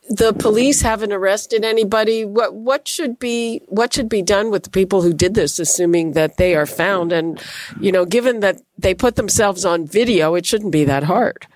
the 0.09 0.33
police 0.33 0.83
haven't 0.83 1.13
arrested 1.13 1.65
anybody. 1.65 2.25
What 2.25 2.55
what 2.55 2.87
should 2.87 3.19
be 3.19 3.63
what 3.67 3.95
should 3.95 4.09
be 4.09 4.23
done 4.23 4.51
with 4.51 4.65
the 4.65 4.71
people 4.71 5.03
who 5.03 5.13
did 5.13 5.35
this, 5.35 5.59
assuming 5.59 6.13
that 6.13 6.37
they 6.37 6.55
are 6.55 6.67
found? 6.67 7.13
And 7.13 7.41
you 7.81 7.91
know, 7.91 8.05
given 8.05 8.41
that 8.41 8.61
they 8.79 8.95
put 8.95 9.17
themselves 9.17 9.65
on 9.65 9.87
video, 9.87 10.35
it 10.35 10.47
shouldn't 10.47 10.73
be 10.73 10.85
that 10.85 11.05
hard. 11.05 11.47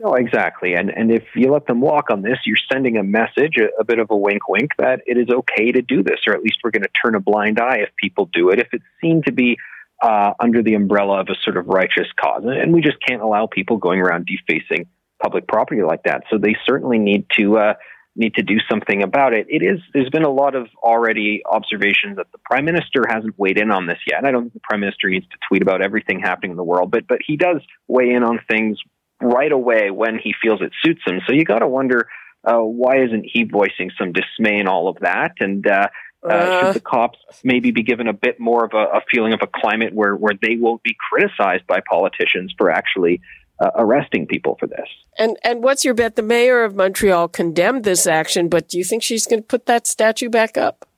No, 0.00 0.14
exactly. 0.14 0.74
And 0.74 0.90
and 0.90 1.10
if 1.10 1.24
you 1.34 1.50
let 1.50 1.66
them 1.66 1.80
walk 1.80 2.10
on 2.10 2.22
this, 2.22 2.38
you're 2.46 2.56
sending 2.72 2.96
a 2.96 3.02
message, 3.02 3.56
a, 3.58 3.80
a 3.80 3.84
bit 3.84 3.98
of 3.98 4.10
a 4.10 4.16
wink, 4.16 4.48
wink, 4.48 4.70
that 4.78 5.00
it 5.06 5.18
is 5.18 5.28
okay 5.28 5.72
to 5.72 5.82
do 5.82 6.02
this, 6.02 6.20
or 6.26 6.34
at 6.34 6.42
least 6.42 6.58
we're 6.62 6.70
going 6.70 6.82
to 6.82 6.88
turn 7.04 7.16
a 7.16 7.20
blind 7.20 7.58
eye 7.58 7.78
if 7.78 7.88
people 7.96 8.30
do 8.32 8.50
it. 8.50 8.60
If 8.60 8.68
it's 8.72 8.84
seen 9.00 9.22
to 9.26 9.32
be 9.32 9.56
uh, 10.00 10.34
under 10.38 10.62
the 10.62 10.74
umbrella 10.74 11.20
of 11.20 11.28
a 11.28 11.34
sort 11.42 11.56
of 11.56 11.66
righteous 11.66 12.06
cause, 12.20 12.44
and 12.44 12.72
we 12.72 12.80
just 12.80 12.98
can't 13.06 13.22
allow 13.22 13.48
people 13.48 13.78
going 13.78 14.00
around 14.00 14.26
defacing 14.26 14.86
public 15.20 15.48
property 15.48 15.82
like 15.82 16.04
that. 16.04 16.22
So 16.30 16.38
they 16.38 16.54
certainly 16.64 16.98
need 16.98 17.26
to 17.36 17.58
uh, 17.58 17.74
need 18.14 18.34
to 18.34 18.42
do 18.42 18.58
something 18.70 19.02
about 19.02 19.34
it. 19.34 19.46
It 19.48 19.64
is 19.64 19.80
there's 19.94 20.10
been 20.10 20.22
a 20.22 20.30
lot 20.30 20.54
of 20.54 20.68
already 20.80 21.42
observations 21.44 22.18
that 22.18 22.30
the 22.30 22.38
prime 22.44 22.64
minister 22.64 23.02
hasn't 23.08 23.36
weighed 23.36 23.58
in 23.58 23.72
on 23.72 23.86
this 23.86 23.98
yet. 24.06 24.24
I 24.24 24.30
don't 24.30 24.42
think 24.42 24.54
the 24.54 24.60
prime 24.60 24.80
minister 24.80 25.08
needs 25.08 25.26
to 25.26 25.38
tweet 25.48 25.62
about 25.62 25.82
everything 25.82 26.20
happening 26.20 26.52
in 26.52 26.56
the 26.56 26.62
world, 26.62 26.92
but 26.92 27.08
but 27.08 27.18
he 27.26 27.36
does 27.36 27.62
weigh 27.88 28.10
in 28.10 28.22
on 28.22 28.38
things 28.48 28.78
right 29.20 29.52
away 29.52 29.90
when 29.90 30.18
he 30.18 30.34
feels 30.40 30.60
it 30.60 30.72
suits 30.82 31.00
him. 31.06 31.20
So 31.26 31.32
you 31.32 31.44
got 31.44 31.60
to 31.60 31.68
wonder 31.68 32.08
uh, 32.44 32.58
why 32.58 33.02
isn't 33.02 33.24
he 33.30 33.44
voicing 33.44 33.90
some 33.98 34.12
dismay 34.12 34.58
in 34.58 34.68
all 34.68 34.88
of 34.88 34.98
that 35.00 35.32
and. 35.40 35.66
Uh, 35.66 35.88
uh, 36.24 36.32
uh, 36.32 36.66
should 36.66 36.74
the 36.74 36.80
cops 36.80 37.16
maybe 37.44 37.70
be 37.70 37.84
given 37.84 38.08
a 38.08 38.12
bit 38.12 38.40
more 38.40 38.64
of 38.64 38.72
a, 38.72 38.96
a, 38.96 39.00
feeling 39.08 39.32
of 39.32 39.38
a 39.40 39.46
climate 39.46 39.94
where, 39.94 40.16
where 40.16 40.34
they 40.42 40.56
won't 40.56 40.82
be 40.82 40.96
criticized 41.08 41.64
by 41.68 41.78
politicians 41.88 42.52
for 42.58 42.72
actually 42.72 43.20
uh, 43.60 43.70
arresting 43.76 44.26
people 44.26 44.56
for 44.58 44.66
this. 44.66 44.88
And 45.16 45.36
and 45.42 45.62
what's 45.62 45.84
your 45.84 45.94
bet? 45.94 46.16
The 46.16 46.22
mayor 46.22 46.64
of 46.64 46.74
Montreal 46.74 47.28
condemned 47.28 47.84
this 47.84 48.06
action, 48.06 48.48
but 48.48 48.68
do 48.68 48.78
you 48.78 48.84
think 48.84 49.02
she's 49.02 49.26
going 49.26 49.42
to 49.42 49.46
put 49.46 49.66
that 49.66 49.86
statue 49.86 50.28
back 50.28 50.56
up? 50.56 50.88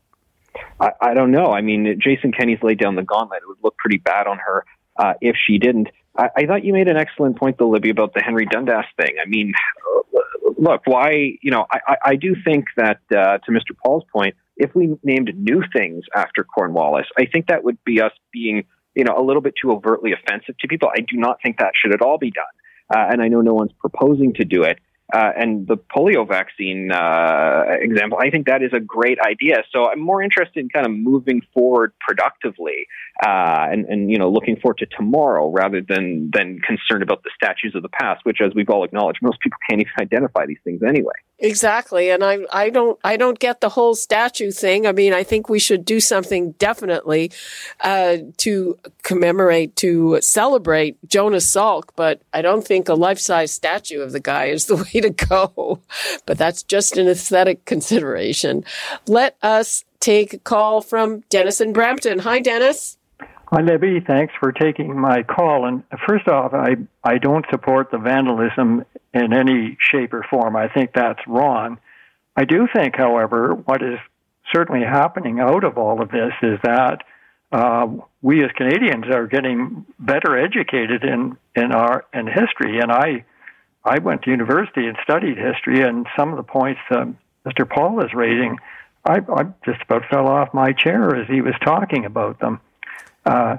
I, 0.80 0.90
I, 1.00 1.14
don't 1.14 1.30
know. 1.30 1.52
I 1.52 1.60
mean, 1.60 1.98
Jason 2.02 2.32
Kenney's 2.32 2.62
laid 2.62 2.78
down 2.78 2.96
the 2.96 3.02
gauntlet. 3.02 3.42
It 3.42 3.48
would 3.48 3.62
look 3.62 3.76
pretty 3.76 3.98
bad 3.98 4.26
on 4.26 4.38
her 4.38 4.64
uh, 4.96 5.14
if 5.20 5.36
she 5.46 5.58
didn't. 5.58 5.88
I, 6.16 6.46
thought 6.46 6.64
you 6.64 6.72
made 6.72 6.88
an 6.88 6.96
excellent 6.96 7.38
point, 7.38 7.56
though, 7.58 7.70
Libby, 7.70 7.90
about 7.90 8.12
the 8.14 8.20
Henry 8.20 8.44
Dundas 8.44 8.84
thing. 9.00 9.14
I 9.24 9.28
mean, 9.28 9.52
look, 10.58 10.82
why? 10.84 11.38
You 11.40 11.50
know, 11.50 11.66
I, 11.72 11.96
I 12.04 12.16
do 12.16 12.34
think 12.44 12.66
that 12.76 12.98
uh, 13.10 13.38
to 13.38 13.50
Mr. 13.50 13.76
Paul's 13.82 14.04
point, 14.12 14.34
if 14.56 14.74
we 14.74 14.98
named 15.02 15.30
new 15.36 15.62
things 15.74 16.04
after 16.14 16.44
Cornwallis, 16.44 17.06
I 17.16 17.26
think 17.26 17.46
that 17.46 17.64
would 17.64 17.78
be 17.84 18.00
us 18.02 18.12
being 18.32 18.64
you 18.94 19.04
know, 19.04 19.14
a 19.16 19.22
little 19.22 19.42
bit 19.42 19.54
too 19.60 19.70
overtly 19.70 20.12
offensive 20.12 20.56
to 20.58 20.68
people. 20.68 20.88
I 20.94 21.00
do 21.00 21.16
not 21.16 21.38
think 21.42 21.58
that 21.58 21.72
should 21.74 21.94
at 21.94 22.02
all 22.02 22.18
be 22.18 22.30
done. 22.30 22.44
Uh, 22.94 23.08
and 23.10 23.22
I 23.22 23.28
know 23.28 23.40
no 23.40 23.54
one's 23.54 23.72
proposing 23.78 24.34
to 24.34 24.44
do 24.44 24.62
it. 24.62 24.78
Uh, 25.12 25.32
and 25.36 25.66
the 25.66 25.76
polio 25.76 26.26
vaccine 26.26 26.92
uh, 26.92 27.64
example, 27.80 28.18
I 28.20 28.30
think 28.30 28.46
that 28.46 28.62
is 28.62 28.72
a 28.72 28.80
great 28.80 29.18
idea. 29.20 29.56
So 29.72 29.90
I'm 29.90 30.00
more 30.00 30.22
interested 30.22 30.60
in 30.60 30.68
kind 30.68 30.86
of 30.86 30.92
moving 30.92 31.42
forward 31.52 31.92
productively 32.00 32.86
uh, 33.24 33.66
and, 33.70 33.86
and, 33.86 34.10
you 34.10 34.18
know 34.18 34.30
looking 34.30 34.56
forward 34.56 34.78
to 34.78 34.86
tomorrow 34.86 35.50
rather 35.50 35.80
than 35.86 36.30
than 36.32 36.60
concerned 36.66 37.02
about 37.02 37.22
the 37.22 37.30
statues 37.34 37.74
of 37.74 37.82
the 37.82 37.88
past, 37.88 38.20
which, 38.24 38.38
as 38.40 38.52
we've 38.54 38.70
all 38.70 38.84
acknowledged, 38.84 39.18
most 39.22 39.40
people 39.40 39.58
can't 39.68 39.80
even 39.80 39.92
identify 40.00 40.46
these 40.46 40.58
things 40.64 40.80
anyway. 40.82 41.14
Exactly, 41.42 42.10
and 42.10 42.22
I 42.22 42.40
I 42.52 42.68
don't 42.68 42.98
I 43.02 43.16
don't 43.16 43.38
get 43.38 43.62
the 43.62 43.70
whole 43.70 43.94
statue 43.94 44.50
thing. 44.50 44.86
I 44.86 44.92
mean, 44.92 45.14
I 45.14 45.22
think 45.22 45.48
we 45.48 45.58
should 45.58 45.86
do 45.86 45.98
something 45.98 46.52
definitely 46.52 47.32
uh, 47.80 48.18
to 48.38 48.78
commemorate 49.02 49.74
to 49.76 50.18
celebrate 50.20 50.98
Jonas 51.08 51.50
Salk, 51.50 51.84
but 51.96 52.20
I 52.34 52.42
don't 52.42 52.66
think 52.66 52.90
a 52.90 52.94
life 52.94 53.18
size 53.18 53.52
statue 53.52 54.02
of 54.02 54.12
the 54.12 54.20
guy 54.20 54.46
is 54.46 54.66
the 54.66 54.76
way 54.94 55.00
to 55.00 55.08
go. 55.08 55.80
But 56.26 56.36
that's 56.36 56.62
just 56.62 56.98
an 56.98 57.08
aesthetic 57.08 57.64
consideration. 57.64 58.62
Let 59.06 59.36
us 59.42 59.86
take 59.98 60.34
a 60.34 60.38
call 60.38 60.82
from 60.82 61.20
Dennis 61.30 61.60
in 61.60 61.72
Brampton. 61.72 62.18
Hi, 62.20 62.40
Dennis. 62.40 62.98
Hi, 63.52 63.62
Libby. 63.62 63.98
Thanks 63.98 64.32
for 64.38 64.52
taking 64.52 64.96
my 64.96 65.22
call. 65.24 65.66
And 65.66 65.82
first 66.06 66.28
off, 66.28 66.54
I, 66.54 66.76
I 67.02 67.18
don't 67.18 67.44
support 67.50 67.90
the 67.90 67.98
vandalism 67.98 68.84
in 69.12 69.32
any 69.32 69.76
shape 69.80 70.12
or 70.12 70.24
form. 70.28 70.56
I 70.56 70.68
think 70.68 70.92
that's 70.94 71.20
wrong. 71.26 71.78
I 72.36 72.44
do 72.44 72.68
think, 72.72 72.96
however, 72.96 73.54
what 73.54 73.82
is 73.82 73.98
certainly 74.52 74.84
happening 74.84 75.40
out 75.40 75.64
of 75.64 75.78
all 75.78 76.00
of 76.00 76.10
this 76.10 76.32
is 76.42 76.58
that 76.62 77.02
uh, 77.52 77.86
we 78.22 78.44
as 78.44 78.50
Canadians 78.56 79.06
are 79.12 79.26
getting 79.26 79.84
better 79.98 80.38
educated 80.38 81.02
in 81.02 81.36
in 81.56 81.72
our 81.72 82.06
in 82.14 82.26
history, 82.28 82.78
and 82.78 82.92
I 82.92 83.24
I 83.84 83.98
went 83.98 84.22
to 84.22 84.30
university 84.30 84.86
and 84.86 84.96
studied 85.02 85.36
history, 85.36 85.82
and 85.82 86.06
some 86.16 86.30
of 86.30 86.36
the 86.36 86.44
points 86.44 86.80
um, 86.90 87.18
Mr. 87.46 87.68
Paul 87.68 88.04
is 88.04 88.12
raising, 88.14 88.58
I, 89.04 89.20
I 89.34 89.44
just 89.64 89.82
about 89.82 90.02
fell 90.10 90.28
off 90.28 90.52
my 90.52 90.72
chair 90.72 91.16
as 91.16 91.26
he 91.28 91.40
was 91.40 91.54
talking 91.64 92.04
about 92.04 92.38
them. 92.38 92.60
Uh, 93.24 93.56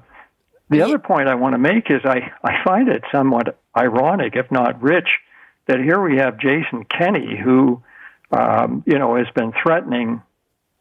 the 0.69 0.83
other 0.83 0.99
point 0.99 1.27
I 1.27 1.35
want 1.35 1.53
to 1.53 1.57
make 1.57 1.89
is 1.89 2.01
I, 2.05 2.31
I 2.43 2.63
find 2.63 2.87
it 2.87 3.03
somewhat 3.11 3.57
ironic, 3.75 4.35
if 4.35 4.51
not 4.51 4.81
rich, 4.81 5.09
that 5.71 5.79
here 5.79 6.01
we 6.01 6.17
have 6.17 6.37
Jason 6.37 6.83
Kenney, 6.83 7.39
who, 7.41 7.81
um, 8.31 8.83
you 8.85 8.99
know, 8.99 9.15
has 9.15 9.27
been 9.33 9.53
threatening 9.63 10.21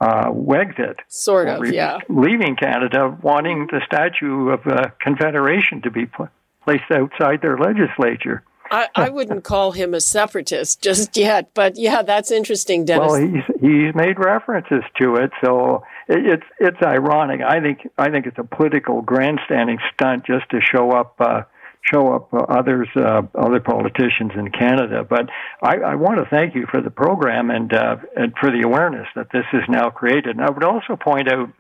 uh, 0.00 0.30
Wexit. 0.30 0.97
Sort 1.06 1.47
of, 1.47 1.61
re- 1.61 1.75
yeah. 1.75 1.99
Leaving 2.09 2.56
Canada, 2.56 3.16
wanting 3.23 3.68
the 3.70 3.80
Statue 3.87 4.49
of 4.49 4.66
uh, 4.66 4.88
Confederation 5.00 5.80
to 5.82 5.90
be 5.92 6.06
pl- 6.06 6.28
placed 6.64 6.90
outside 6.90 7.40
their 7.40 7.56
legislature. 7.56 8.42
I, 8.73 8.88
I, 8.94 9.09
wouldn't 9.09 9.42
call 9.42 9.73
him 9.73 9.94
a 9.94 10.00
separatist 10.00 10.80
just 10.80 11.16
yet, 11.16 11.50
but 11.54 11.76
yeah, 11.76 12.02
that's 12.02 12.30
interesting, 12.30 12.85
Dennis. 12.85 13.11
Well, 13.11 13.20
he's 13.20 13.44
he's 13.61 13.94
made 13.97 14.16
references 14.16 14.85
to 15.00 15.16
it, 15.16 15.32
so 15.42 15.82
it's 16.09 16.44
it's 16.61 16.80
ironic. 16.80 17.40
I 17.40 17.61
think 17.61 17.88
I 17.99 18.11
think 18.11 18.26
it's 18.26 18.38
a 18.38 18.44
political 18.44 19.02
grandstanding 19.02 19.78
stunt 19.92 20.25
just 20.25 20.49
to 20.50 20.61
show 20.61 20.92
up 20.92 21.16
uh, 21.18 21.42
show 21.82 22.14
up 22.14 22.32
uh, 22.34 22.38
others 22.38 22.88
uh, 22.96 23.22
other 23.34 23.60
politicians 23.60 24.32
in 24.37 24.50
Canada. 24.50 25.04
But 25.08 25.28
I, 25.62 25.76
I 25.76 25.94
want 25.94 26.18
to 26.18 26.28
thank 26.30 26.54
you 26.54 26.66
for 26.70 26.80
the 26.80 26.90
program 26.90 27.50
and 27.50 27.72
uh, 27.72 27.96
and 28.16 28.34
for 28.38 28.50
the 28.50 28.62
awareness 28.64 29.06
that 29.16 29.28
this 29.32 29.46
is 29.52 29.62
now 29.68 29.90
created. 29.90 30.37
And 30.37 30.44
I 30.44 30.50
would 30.50 30.64
also 30.64 30.96
point 30.96 31.28
out 31.32 31.50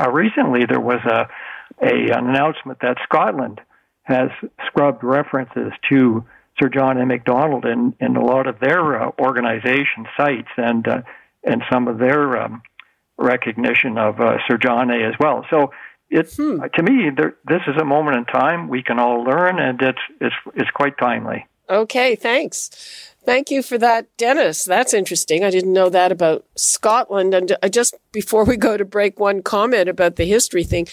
uh, 0.00 0.10
recently 0.10 0.66
there 0.68 0.80
was 0.80 1.00
a 1.04 1.28
a 1.84 2.10
an 2.12 2.28
announcement 2.28 2.78
that 2.82 2.96
Scotland 3.04 3.60
has 4.02 4.30
scrubbed 4.66 5.04
references 5.04 5.72
to 5.90 6.24
Sir 6.60 6.68
John 6.68 6.98
A. 6.98 7.06
Macdonald 7.06 7.64
in, 7.64 7.94
in 8.00 8.16
a 8.16 8.24
lot 8.24 8.46
of 8.46 8.58
their 8.58 9.02
uh, 9.02 9.10
organization 9.20 10.06
sites 10.16 10.48
and 10.56 10.86
uh, 10.88 11.02
and 11.44 11.62
some 11.72 11.88
of 11.88 11.98
their 11.98 12.42
um, 12.42 12.62
recognition 13.16 13.96
of 13.96 14.20
uh, 14.20 14.38
Sir 14.48 14.58
John 14.58 14.90
A. 14.90 15.08
as 15.08 15.14
well. 15.20 15.44
So 15.50 15.70
it 16.10 16.32
hmm. 16.34 16.60
to 16.74 16.82
me, 16.82 17.10
there, 17.14 17.36
this 17.46 17.62
is 17.66 17.76
a 17.80 17.84
moment 17.84 18.16
in 18.16 18.24
time 18.26 18.68
we 18.68 18.82
can 18.82 18.98
all 18.98 19.22
learn, 19.24 19.58
and 19.58 19.80
it's 19.80 19.98
it's 20.20 20.34
it's 20.54 20.70
quite 20.70 20.96
timely. 20.98 21.46
Okay, 21.70 22.16
thanks. 22.16 22.70
Thank 23.24 23.50
you 23.50 23.62
for 23.62 23.76
that, 23.76 24.06
Dennis. 24.16 24.64
That's 24.64 24.94
interesting. 24.94 25.44
I 25.44 25.50
didn't 25.50 25.74
know 25.74 25.90
that 25.90 26.10
about 26.10 26.46
Scotland. 26.54 27.34
And 27.34 27.54
uh, 27.62 27.68
just 27.68 27.94
before 28.10 28.44
we 28.44 28.56
go 28.56 28.78
to 28.78 28.86
break, 28.86 29.20
one 29.20 29.42
comment 29.42 29.86
about 29.86 30.16
the 30.16 30.24
history 30.24 30.64
thing. 30.64 30.88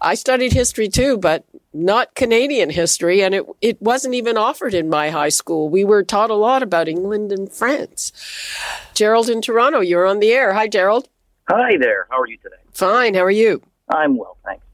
I 0.00 0.14
studied 0.14 0.52
history 0.52 0.88
too, 0.88 1.18
but 1.18 1.44
not 1.72 2.14
Canadian 2.14 2.70
history, 2.70 3.22
and 3.24 3.34
it 3.34 3.44
it 3.60 3.82
wasn't 3.82 4.14
even 4.14 4.36
offered 4.36 4.72
in 4.72 4.88
my 4.88 5.10
high 5.10 5.30
school. 5.30 5.68
We 5.68 5.84
were 5.84 6.04
taught 6.04 6.30
a 6.30 6.34
lot 6.34 6.62
about 6.62 6.86
England 6.86 7.32
and 7.32 7.50
France. 7.50 8.12
Gerald 8.94 9.28
in 9.28 9.42
Toronto, 9.42 9.80
you're 9.80 10.06
on 10.06 10.20
the 10.20 10.30
air. 10.30 10.52
Hi, 10.54 10.68
Gerald. 10.68 11.08
Hi 11.48 11.76
there. 11.76 12.06
How 12.08 12.20
are 12.20 12.28
you 12.28 12.36
today? 12.36 12.62
Fine. 12.72 13.14
How 13.14 13.24
are 13.24 13.32
you? 13.32 13.62
I'm 13.90 14.16
well, 14.16 14.36
thanks. 14.44 14.64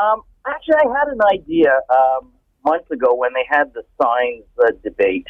Um, 0.00 0.22
actually, 0.46 0.76
I 0.76 0.98
had 0.98 1.08
an 1.08 1.20
idea 1.32 1.80
um, 1.90 2.32
months 2.64 2.90
ago 2.90 3.14
when 3.14 3.32
they 3.34 3.44
had 3.48 3.72
the 3.74 3.82
signs 4.00 4.44
uh, 4.64 4.72
debate 4.82 5.26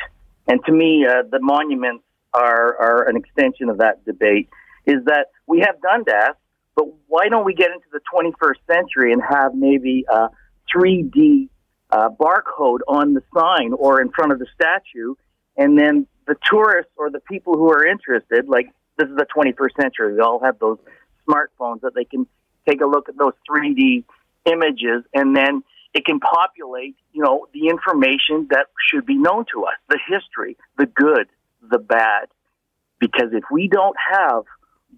and 0.49 0.65
to 0.65 0.73
me, 0.73 1.07
uh, 1.07 1.23
the 1.31 1.39
monuments 1.41 2.05
are, 2.35 2.77
are 2.77 3.09
an 3.09 3.17
extension 3.17 3.69
of 3.69 3.79
that 3.79 4.05
debate. 4.05 4.49
Is 4.87 5.05
that 5.05 5.27
we 5.47 5.61
have 5.61 5.81
Dundas, 5.81 6.37
but 6.75 6.87
why 7.07 7.29
don't 7.29 7.45
we 7.45 7.55
get 7.55 7.71
into 7.71 7.87
the 7.93 8.01
21st 8.13 8.75
century 8.75 9.13
and 9.13 9.23
have 9.23 9.55
maybe 9.55 10.05
a 10.11 10.29
3D 10.75 11.49
uh, 11.91 12.09
barcode 12.09 12.81
on 12.89 13.15
the 13.15 13.23
sign 13.35 13.73
or 13.75 14.01
in 14.01 14.11
front 14.11 14.33
of 14.33 14.39
the 14.39 14.47
statue, 14.55 15.15
and 15.57 15.79
then 15.79 16.07
the 16.27 16.35
tourists 16.51 16.93
or 16.97 17.11
the 17.11 17.21
people 17.21 17.55
who 17.55 17.71
are 17.71 17.87
interested, 17.87 18.49
like 18.49 18.67
this 18.99 19.09
is 19.09 19.17
the 19.17 19.27
21st 19.37 19.81
century, 19.81 20.15
we 20.15 20.21
all 20.21 20.41
have 20.43 20.59
those 20.59 20.79
smartphones 21.29 21.83
that 21.83 21.95
they 21.95 22.05
can 22.05 22.27
take 22.69 22.81
a 22.81 22.87
look 22.87 23.09
at 23.09 23.17
those 23.17 23.35
3D 23.49 24.05
images 24.47 25.05
and 25.15 25.37
then 25.37 25.63
it 25.95 26.05
can 26.05 26.21
populate, 26.21 26.97
you 27.13 27.23
know, 27.23 27.47
the 27.53 27.69
information 27.69 28.49
that 28.51 28.67
should 28.89 29.05
be 29.05 29.17
known 29.17 29.45
to 29.53 29.65
us, 29.65 29.75
the 29.89 29.99
history, 30.09 30.57
the 30.79 30.87
good, 30.87 31.29
the 31.71 31.79
bad. 31.79 32.29
Because 32.99 33.33
if 33.33 33.45
we 33.51 33.69
don't 33.69 33.97
have 34.13 34.45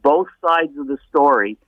both 0.02 0.28
sides 0.46 0.76
of 0.78 0.86
the 0.86 0.98
story, 1.08 1.58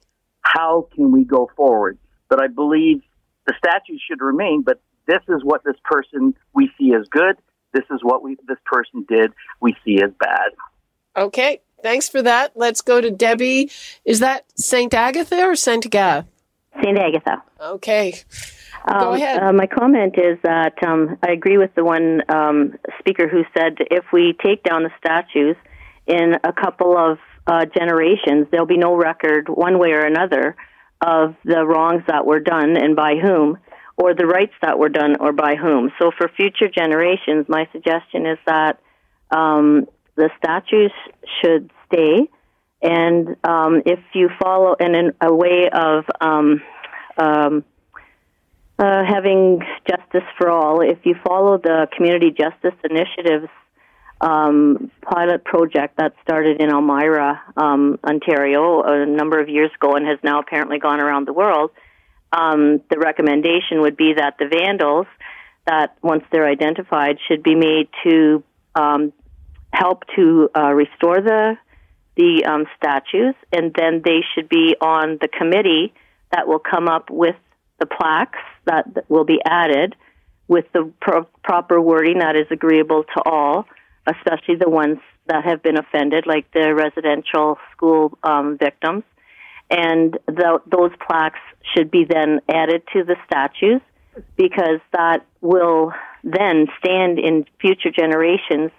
how 0.43 0.89
can 0.95 1.11
we 1.11 1.25
go 1.25 1.51
forward? 1.57 1.99
But 2.29 2.43
I 2.43 2.47
believe 2.47 3.03
the 3.47 3.55
statue 3.59 3.99
should 4.09 4.21
remain, 4.21 4.63
but 4.63 4.81
this 5.07 5.23
is 5.29 5.43
what 5.43 5.65
this 5.65 5.77
person 5.85 6.35
we 6.55 6.71
see 6.79 6.93
as 6.95 7.09
good. 7.09 7.37
This 7.73 7.85
is 7.91 8.01
what 8.03 8.23
we 8.23 8.37
this 8.47 8.59
person 8.65 9.05
did 9.09 9.33
we 9.61 9.77
see 9.85 10.01
as 10.03 10.11
bad. 10.19 10.53
Okay, 11.17 11.61
thanks 11.83 12.09
for 12.09 12.23
that. 12.23 12.53
Let's 12.57 12.81
go 12.81 13.01
to 13.01 13.11
Debbie. 13.11 13.71
Is 14.05 14.21
that 14.21 14.45
Saint 14.57 14.95
Agatha 14.95 15.45
or 15.45 15.57
Saint 15.57 15.87
Agatha? 15.87 16.27
Saint 16.83 16.99
Agatha. 16.99 17.43
Okay. 17.61 18.15
Um, 18.87 19.01
Go 19.01 19.13
ahead. 19.15 19.43
Uh, 19.43 19.53
my 19.53 19.67
comment 19.67 20.15
is 20.17 20.39
that 20.43 20.75
um, 20.87 21.19
I 21.23 21.33
agree 21.33 21.59
with 21.59 21.75
the 21.75 21.85
one 21.85 22.23
um, 22.29 22.75
speaker 22.99 23.29
who 23.29 23.43
said 23.57 23.79
if 23.91 24.05
we 24.13 24.37
take 24.45 24.63
down 24.63 24.85
the 24.85 24.91
statues 24.99 25.57
in 26.07 26.37
a 26.45 26.53
couple 26.53 26.97
of 26.97 27.19
uh, 27.47 27.65
generations, 27.67 28.47
there'll 28.51 28.67
be 28.67 28.77
no 28.77 28.95
record 28.95 29.49
one 29.49 29.79
way 29.79 29.91
or 29.91 30.05
another 30.05 30.57
of 31.01 31.35
the 31.45 31.65
wrongs 31.65 32.03
that 32.07 32.27
were 32.27 32.41
done 32.41 32.77
and 32.77 32.97
by 32.97 33.17
whom, 33.17 33.59
or 33.97 34.15
the 34.15 34.27
rights 34.27 34.55
that 34.63 34.79
were 34.79 34.89
done 34.89 35.17
or 35.21 35.33
by 35.33 35.57
whom. 35.57 35.91
So 35.99 36.11
for 36.17 36.29
future 36.29 36.69
generations, 36.69 37.47
my 37.49 37.69
suggestion 37.73 38.27
is 38.27 38.39
that 38.47 38.79
um, 39.31 39.87
the 40.17 40.31
statues 40.39 40.93
should 41.41 41.71
stay. 41.87 42.29
And 42.83 43.37
um, 43.45 43.83
if 43.87 44.01
you 44.15 44.29
follow, 44.41 44.75
in 44.75 45.13
a 45.21 45.35
way 45.35 45.69
of 45.73 46.05
um, 46.21 46.63
um, 47.17 47.65
uh, 48.79 49.05
having 49.09 49.61
justice 49.89 50.29
for 50.37 50.51
all. 50.51 50.81
If 50.81 50.99
you 51.05 51.15
follow 51.27 51.59
the 51.59 51.89
Community 51.97 52.31
Justice 52.31 52.75
Initiative's 52.85 53.49
um, 54.21 54.91
pilot 55.03 55.45
project 55.45 55.97
that 55.99 56.15
started 56.23 56.61
in 56.61 56.71
Elmira, 56.71 57.43
um, 57.57 57.99
Ontario, 58.05 58.83
a 58.83 59.07
number 59.07 59.41
of 59.41 59.49
years 59.49 59.71
ago, 59.75 59.95
and 59.95 60.07
has 60.07 60.19
now 60.23 60.41
apparently 60.41 60.79
gone 60.79 61.01
around 61.01 61.27
the 61.27 61.33
world, 61.33 61.71
um, 62.33 62.83
the 62.91 62.99
recommendation 62.99 63.81
would 63.81 63.97
be 63.97 64.15
that 64.15 64.37
the 64.39 64.47
vandals, 64.47 65.07
that 65.67 65.97
once 66.03 66.25
they're 66.31 66.49
identified, 66.49 67.19
should 67.29 67.43
be 67.43 67.55
made 67.55 67.89
to 68.05 68.43
um, 68.75 69.13
help 69.77 70.05
to 70.17 70.49
uh, 70.57 70.73
restore 70.73 71.21
the 71.21 71.57
the 72.17 72.47
um, 72.47 72.65
statues, 72.79 73.35
and 73.53 73.75
then 73.77 74.01
they 74.03 74.21
should 74.35 74.49
be 74.49 74.75
on 74.81 75.19
the 75.21 75.29
committee 75.29 75.93
that 76.33 76.49
will 76.49 76.59
come 76.59 76.89
up 76.89 77.11
with 77.11 77.37
the 77.79 77.85
plaques 77.85 78.39
that 78.65 78.87
will 79.11 79.25
be 79.25 79.39
added 79.45 79.95
with 80.49 80.65
the 80.73 80.91
pro- 81.01 81.29
proper 81.45 81.79
wording 81.79 82.21
that 82.21 82.35
is 82.35 82.47
agreeable 82.51 83.05
to 83.05 83.23
all, 83.27 83.67
especially 84.07 84.57
the 84.57 84.71
ones 84.71 84.97
that 85.27 85.45
have 85.45 85.63
been 85.63 85.77
offended, 85.77 86.25
like 86.27 86.51
the 86.53 86.75
residential 86.75 87.59
school 87.73 88.17
um, 88.23 88.57
victims. 88.57 89.03
And 89.71 90.19
the, 90.27 90.61
those 90.67 90.93
plaques 91.07 91.41
should 91.75 91.91
be 91.91 92.07
then 92.09 92.41
added 92.49 92.83
to 92.95 93.05
the 93.05 93.17
statues 93.27 93.83
because 94.37 94.81
that 94.93 95.27
will 95.43 95.93
then 96.25 96.67
stand 96.79 97.19
in 97.19 97.45
future 97.61 97.91
generations 97.91 98.71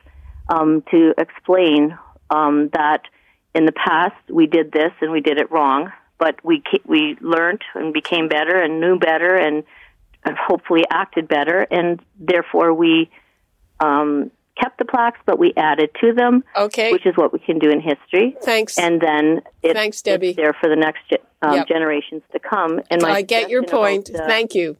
um, 0.49 0.83
to 0.91 1.13
explain 1.17 1.97
um, 2.29 2.69
that 2.73 3.03
in 3.55 3.65
the 3.65 3.71
past 3.71 4.15
we 4.29 4.47
did 4.47 4.71
this 4.71 4.91
and 5.01 5.11
we 5.11 5.21
did 5.21 5.39
it 5.39 5.51
wrong 5.51 5.91
but 6.19 6.43
we 6.43 6.63
we 6.85 7.17
learned 7.21 7.61
and 7.75 7.93
became 7.93 8.27
better 8.27 8.59
and 8.59 8.79
knew 8.79 8.97
better 8.97 9.35
and 9.35 9.63
hopefully 10.35 10.83
acted 10.89 11.27
better, 11.27 11.61
and 11.69 12.01
therefore 12.19 12.73
we 12.73 13.09
um, 13.79 14.31
kept 14.59 14.77
the 14.79 14.85
plaques, 14.85 15.19
but 15.25 15.37
we 15.37 15.53
added 15.55 15.89
to 16.01 16.13
them. 16.13 16.43
Okay, 16.55 16.91
which 16.91 17.05
is 17.05 17.15
what 17.15 17.31
we 17.31 17.39
can 17.39 17.59
do 17.59 17.69
in 17.69 17.79
history. 17.79 18.35
Thanks, 18.41 18.77
and 18.77 18.99
then 18.99 19.41
it's, 19.63 19.73
thanks, 19.73 20.01
Debbie. 20.01 20.33
There 20.33 20.53
for 20.53 20.69
the 20.69 20.75
next 20.75 21.13
um, 21.41 21.55
yep. 21.55 21.67
generations 21.67 22.23
to 22.33 22.39
come. 22.39 22.81
And 22.89 23.03
I 23.03 23.21
get 23.21 23.49
your 23.49 23.63
point. 23.63 24.09
About, 24.09 24.23
uh, 24.23 24.27
Thank 24.27 24.55
you. 24.55 24.77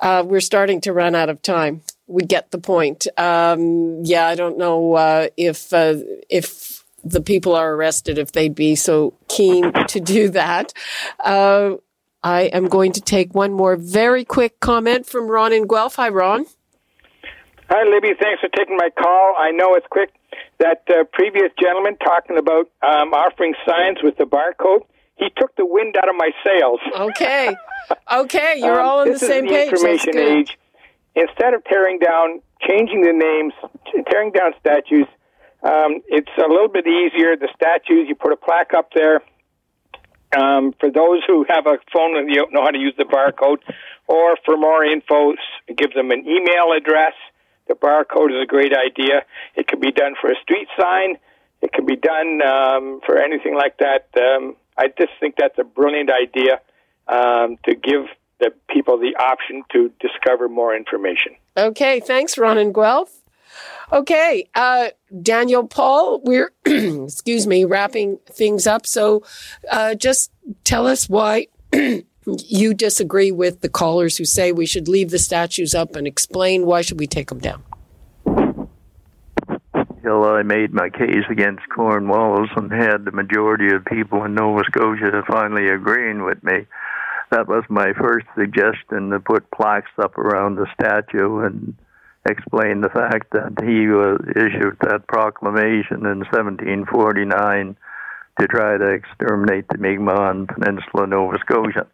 Uh, 0.00 0.22
we're 0.26 0.40
starting 0.40 0.80
to 0.82 0.92
run 0.92 1.14
out 1.14 1.28
of 1.28 1.42
time. 1.42 1.82
We 2.12 2.24
get 2.24 2.50
the 2.50 2.58
point. 2.58 3.06
Um, 3.16 4.04
yeah, 4.04 4.26
I 4.26 4.34
don't 4.34 4.58
know 4.58 4.94
uh, 4.94 5.28
if 5.36 5.72
uh, 5.72 5.94
if 6.28 6.84
the 7.02 7.20
people 7.20 7.54
are 7.54 7.74
arrested 7.74 8.18
if 8.18 8.32
they'd 8.32 8.54
be 8.54 8.74
so 8.74 9.14
keen 9.28 9.72
to 9.88 10.00
do 10.00 10.28
that. 10.30 10.72
Uh, 11.18 11.76
I 12.22 12.42
am 12.42 12.68
going 12.68 12.92
to 12.92 13.00
take 13.00 13.34
one 13.34 13.52
more 13.52 13.76
very 13.76 14.24
quick 14.24 14.60
comment 14.60 15.06
from 15.06 15.28
Ron 15.28 15.52
in 15.52 15.66
Guelph. 15.66 15.96
Hi, 15.96 16.08
Ron. 16.08 16.46
Hi, 17.68 17.88
Libby. 17.88 18.12
Thanks 18.20 18.40
for 18.40 18.48
taking 18.54 18.76
my 18.76 18.90
call. 18.90 19.34
I 19.38 19.50
know 19.50 19.74
it's 19.74 19.86
quick. 19.90 20.12
that 20.58 20.82
uh, 20.88 21.04
previous 21.12 21.50
gentleman 21.60 21.96
talking 21.96 22.36
about 22.38 22.70
um, 22.82 23.12
offering 23.12 23.54
signs 23.66 23.98
with 24.02 24.16
the 24.18 24.24
barcode, 24.24 24.84
he 25.16 25.30
took 25.36 25.56
the 25.56 25.66
wind 25.66 25.96
out 25.96 26.08
of 26.08 26.14
my 26.16 26.30
sails. 26.44 26.80
Okay. 26.94 27.56
Okay, 28.10 28.54
you're 28.58 28.80
um, 28.80 28.86
all 28.86 29.00
on 29.00 29.10
the 29.10 29.18
same 29.18 29.44
is 29.44 29.50
the 29.50 29.56
page. 29.56 29.72
Information 29.72 30.18
age. 30.18 30.58
Instead 31.14 31.54
of 31.54 31.64
tearing 31.64 31.98
down, 31.98 32.40
changing 32.66 33.02
the 33.02 33.12
names, 33.12 33.52
tearing 34.10 34.32
down 34.32 34.52
statues, 34.60 35.06
um, 35.62 36.00
it's 36.08 36.30
a 36.38 36.48
little 36.48 36.68
bit 36.68 36.86
easier. 36.86 37.36
The 37.36 37.48
statues, 37.54 38.08
you 38.08 38.14
put 38.14 38.32
a 38.32 38.36
plaque 38.36 38.74
up 38.74 38.90
there. 38.94 39.22
Um, 40.36 40.72
for 40.80 40.90
those 40.90 41.22
who 41.26 41.44
have 41.48 41.66
a 41.66 41.76
phone 41.92 42.16
and 42.16 42.28
you 42.28 42.36
don't 42.36 42.52
know 42.52 42.62
how 42.62 42.70
to 42.70 42.78
use 42.78 42.94
the 42.96 43.04
barcode, 43.04 43.58
or 44.08 44.36
for 44.44 44.56
more 44.56 44.84
info, 44.84 45.34
give 45.76 45.92
them 45.94 46.10
an 46.10 46.26
email 46.26 46.72
address. 46.76 47.12
The 47.68 47.74
barcode 47.74 48.30
is 48.30 48.42
a 48.42 48.46
great 48.46 48.72
idea. 48.72 49.24
It 49.54 49.68
can 49.68 49.78
be 49.78 49.92
done 49.92 50.14
for 50.20 50.30
a 50.30 50.34
street 50.42 50.68
sign. 50.80 51.16
It 51.60 51.72
can 51.72 51.86
be 51.86 51.96
done 51.96 52.40
um, 52.42 53.00
for 53.06 53.18
anything 53.18 53.54
like 53.54 53.78
that. 53.78 54.08
Um, 54.16 54.56
I 54.76 54.88
just 54.88 55.12
think 55.20 55.36
that's 55.36 55.58
a 55.58 55.64
brilliant 55.64 56.10
idea 56.10 56.60
um, 57.06 57.58
to 57.64 57.74
give 57.74 58.06
the 58.42 58.52
people 58.68 58.98
the 58.98 59.14
option 59.16 59.62
to 59.72 59.90
discover 60.00 60.48
more 60.48 60.74
information. 60.74 61.36
Okay, 61.56 62.00
thanks, 62.00 62.36
Ron 62.36 62.58
and 62.58 62.74
Guelph. 62.74 63.22
Okay, 63.92 64.48
uh, 64.54 64.88
Daniel 65.22 65.66
Paul, 65.66 66.20
we're, 66.24 66.52
excuse 66.64 67.46
me, 67.46 67.64
wrapping 67.64 68.18
things 68.26 68.66
up. 68.66 68.86
So 68.86 69.22
uh, 69.70 69.94
just 69.94 70.32
tell 70.64 70.86
us 70.86 71.08
why 71.08 71.46
you 72.26 72.74
disagree 72.74 73.30
with 73.30 73.60
the 73.60 73.68
callers 73.68 74.16
who 74.16 74.24
say 74.24 74.50
we 74.50 74.66
should 74.66 74.88
leave 74.88 75.10
the 75.10 75.18
statues 75.18 75.74
up 75.74 75.94
and 75.94 76.06
explain 76.06 76.66
why 76.66 76.80
should 76.82 76.98
we 76.98 77.06
take 77.06 77.28
them 77.28 77.38
down. 77.38 77.62
Well, 80.02 80.34
I 80.34 80.42
made 80.42 80.72
my 80.72 80.90
case 80.90 81.24
against 81.30 81.62
Cornwallis 81.74 82.50
and 82.56 82.70
had 82.72 83.04
the 83.04 83.12
majority 83.12 83.72
of 83.74 83.84
people 83.84 84.24
in 84.24 84.34
Nova 84.34 84.62
Scotia 84.64 85.22
finally 85.26 85.68
agreeing 85.68 86.24
with 86.24 86.42
me. 86.42 86.66
That 87.32 87.48
was 87.48 87.64
my 87.70 87.94
first 87.94 88.26
suggestion 88.36 89.08
to 89.08 89.18
put 89.18 89.50
plaques 89.50 89.90
up 89.96 90.18
around 90.18 90.56
the 90.56 90.66
statue 90.74 91.38
and 91.38 91.74
explain 92.28 92.82
the 92.82 92.90
fact 92.90 93.32
that 93.32 93.56
he 93.64 93.86
was 93.88 94.20
issued 94.36 94.76
that 94.82 95.06
proclamation 95.08 96.04
in 96.04 96.20
1749 96.28 97.74
to 98.38 98.46
try 98.48 98.76
to 98.76 98.84
exterminate 98.84 99.66
the 99.68 99.78
Mi'kmaq 99.78 100.18
on 100.18 100.46
Peninsula 100.46 101.06
Nova 101.06 101.38
Scotia. 101.38 101.86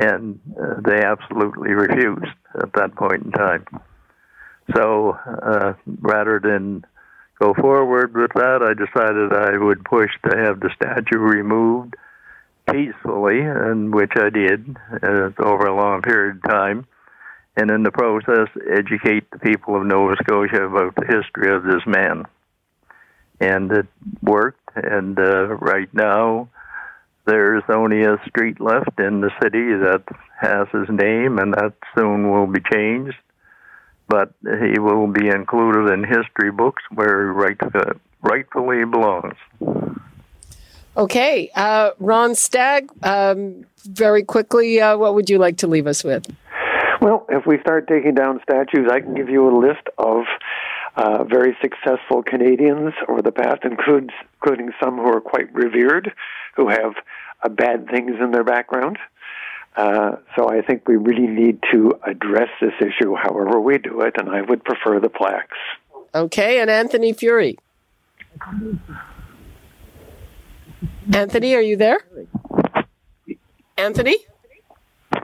And 0.00 0.40
uh, 0.60 0.80
they 0.84 1.00
absolutely 1.00 1.70
refused 1.70 2.34
at 2.60 2.72
that 2.74 2.96
point 2.96 3.26
in 3.26 3.30
time. 3.30 3.66
So 4.74 5.16
uh, 5.42 5.74
rather 6.00 6.40
than 6.42 6.84
go 7.40 7.54
forward 7.54 8.16
with 8.16 8.32
that, 8.34 8.62
I 8.66 8.74
decided 8.74 9.32
I 9.32 9.64
would 9.64 9.84
push 9.84 10.10
to 10.28 10.36
have 10.36 10.58
the 10.58 10.70
statue 10.74 11.18
removed 11.18 11.94
peacefully, 12.70 13.40
and 13.40 13.94
which 13.94 14.12
I 14.16 14.30
did 14.30 14.76
uh, 15.02 15.30
over 15.38 15.66
a 15.66 15.76
long 15.76 16.02
period 16.02 16.36
of 16.36 16.50
time 16.50 16.86
and 17.56 17.70
in 17.70 17.82
the 17.82 17.90
process 17.90 18.48
educate 18.70 19.30
the 19.30 19.38
people 19.38 19.76
of 19.76 19.86
Nova 19.86 20.16
Scotia 20.22 20.62
about 20.62 20.94
the 20.94 21.06
history 21.06 21.54
of 21.54 21.62
this 21.64 21.82
man. 21.86 22.24
And 23.40 23.70
it 23.72 23.86
worked, 24.22 24.68
and 24.74 25.18
uh, 25.18 25.48
right 25.56 25.92
now 25.92 26.48
there's 27.26 27.62
only 27.68 28.02
a 28.02 28.20
street 28.28 28.60
left 28.60 28.98
in 28.98 29.20
the 29.20 29.30
city 29.42 29.74
that 29.74 30.04
has 30.40 30.68
his 30.72 30.88
name, 30.88 31.38
and 31.38 31.54
that 31.54 31.74
soon 31.96 32.30
will 32.30 32.46
be 32.46 32.60
changed. 32.72 33.16
But 34.08 34.32
he 34.42 34.78
will 34.80 35.06
be 35.06 35.28
included 35.28 35.92
in 35.92 36.02
history 36.02 36.50
books 36.50 36.82
where 36.92 37.32
he 37.32 37.56
uh, 37.74 37.92
rightfully 38.22 38.84
belongs. 38.84 39.36
Okay, 40.96 41.50
uh, 41.54 41.90
Ron 41.98 42.34
Stagg, 42.34 42.90
um, 43.02 43.64
very 43.84 44.22
quickly, 44.22 44.80
uh, 44.80 44.96
what 44.96 45.14
would 45.14 45.30
you 45.30 45.38
like 45.38 45.56
to 45.58 45.66
leave 45.66 45.86
us 45.86 46.02
with? 46.02 46.26
Well, 47.00 47.24
if 47.30 47.46
we 47.46 47.58
start 47.60 47.88
taking 47.88 48.14
down 48.14 48.40
statues, 48.42 48.88
I 48.90 49.00
can 49.00 49.14
give 49.14 49.28
you 49.28 49.48
a 49.48 49.54
list 49.56 49.86
of 49.96 50.24
uh, 50.96 51.24
very 51.24 51.56
successful 51.62 52.22
Canadians 52.22 52.92
over 53.08 53.22
the 53.22 53.32
past, 53.32 53.64
includes, 53.64 54.10
including 54.34 54.72
some 54.82 54.96
who 54.96 55.06
are 55.06 55.20
quite 55.20 55.52
revered, 55.54 56.12
who 56.56 56.68
have 56.68 56.94
uh, 57.42 57.48
bad 57.48 57.88
things 57.88 58.16
in 58.20 58.32
their 58.32 58.44
background. 58.44 58.98
Uh, 59.76 60.16
so 60.36 60.50
I 60.50 60.60
think 60.62 60.88
we 60.88 60.96
really 60.96 61.28
need 61.28 61.60
to 61.72 61.94
address 62.04 62.48
this 62.60 62.74
issue 62.80 63.14
however 63.14 63.60
we 63.60 63.78
do 63.78 64.00
it, 64.02 64.16
and 64.18 64.28
I 64.28 64.42
would 64.42 64.64
prefer 64.64 65.00
the 65.00 65.08
plaques. 65.08 65.56
Okay, 66.14 66.60
and 66.60 66.68
Anthony 66.68 67.14
Furey. 67.14 67.56
Anthony, 71.12 71.54
are 71.54 71.60
you 71.60 71.76
there? 71.76 72.00
Anthony? 73.76 74.16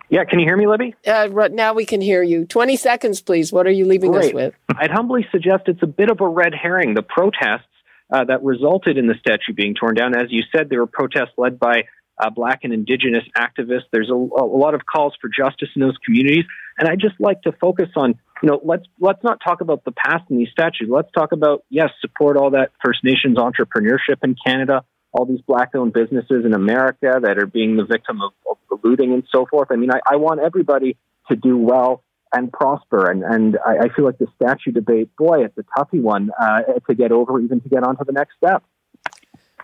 Yeah, 0.08 0.24
can 0.24 0.38
you 0.38 0.46
hear 0.46 0.56
me, 0.56 0.66
Libby? 0.66 0.94
Uh, 1.06 1.28
right 1.30 1.52
now 1.52 1.74
we 1.74 1.84
can 1.84 2.00
hear 2.00 2.22
you. 2.22 2.46
20 2.46 2.76
seconds, 2.76 3.20
please. 3.20 3.52
What 3.52 3.66
are 3.66 3.72
you 3.72 3.86
leaving 3.86 4.12
Great. 4.12 4.26
us 4.26 4.32
with? 4.32 4.54
I'd 4.76 4.90
humbly 4.90 5.26
suggest 5.30 5.64
it's 5.66 5.82
a 5.82 5.86
bit 5.86 6.10
of 6.10 6.20
a 6.20 6.28
red 6.28 6.54
herring. 6.54 6.94
The 6.94 7.02
protests 7.02 7.66
uh, 8.12 8.24
that 8.24 8.42
resulted 8.42 8.98
in 8.98 9.06
the 9.06 9.14
statue 9.18 9.52
being 9.54 9.74
torn 9.74 9.94
down, 9.94 10.16
as 10.16 10.26
you 10.30 10.42
said, 10.54 10.68
there 10.70 10.78
were 10.78 10.86
protests 10.86 11.32
led 11.36 11.58
by 11.58 11.82
uh, 12.18 12.30
black 12.30 12.60
and 12.62 12.72
indigenous 12.72 13.24
activists. 13.36 13.84
There's 13.92 14.10
a, 14.10 14.14
a, 14.14 14.46
lot 14.46 14.74
of 14.74 14.82
calls 14.86 15.14
for 15.20 15.28
justice 15.28 15.68
in 15.74 15.82
those 15.82 15.96
communities, 16.04 16.44
and 16.78 16.88
I 16.88 16.94
just 16.94 17.20
like 17.20 17.42
to 17.42 17.52
focus 17.60 17.88
on, 17.96 18.14
you 18.42 18.48
know, 18.48 18.60
let's 18.64 18.84
let's 19.00 19.22
not 19.22 19.38
talk 19.44 19.60
about 19.60 19.84
the 19.84 19.92
past 19.92 20.24
in 20.30 20.38
these 20.38 20.48
statues. 20.50 20.88
Let's 20.88 21.10
talk 21.12 21.32
about 21.32 21.64
yes, 21.68 21.90
support 22.00 22.36
all 22.36 22.50
that 22.52 22.70
First 22.82 23.04
Nations 23.04 23.36
entrepreneurship 23.36 24.22
in 24.22 24.34
Canada 24.46 24.82
all 25.16 25.24
these 25.24 25.40
black 25.46 25.74
owned 25.74 25.92
businesses 25.92 26.44
in 26.44 26.52
America 26.52 27.18
that 27.22 27.38
are 27.38 27.46
being 27.46 27.76
the 27.76 27.84
victim 27.84 28.20
of, 28.20 28.32
of 28.50 28.80
looting 28.84 29.12
and 29.12 29.24
so 29.32 29.46
forth. 29.46 29.68
I 29.70 29.76
mean, 29.76 29.90
I, 29.90 30.00
I 30.12 30.16
want 30.16 30.40
everybody 30.40 30.96
to 31.28 31.36
do 31.36 31.56
well 31.56 32.02
and 32.32 32.52
prosper. 32.52 33.10
And, 33.10 33.22
and 33.22 33.58
I, 33.66 33.84
I 33.84 33.88
feel 33.94 34.04
like 34.04 34.18
the 34.18 34.26
statue 34.36 34.72
debate, 34.72 35.10
boy, 35.16 35.44
it's 35.44 35.56
a 35.56 35.64
toughy 35.76 36.00
one 36.00 36.30
uh, 36.38 36.62
to 36.88 36.94
get 36.94 37.12
over, 37.12 37.40
even 37.40 37.60
to 37.62 37.68
get 37.68 37.82
on 37.82 37.96
to 37.96 38.04
the 38.04 38.12
next 38.12 38.36
step. 38.36 38.62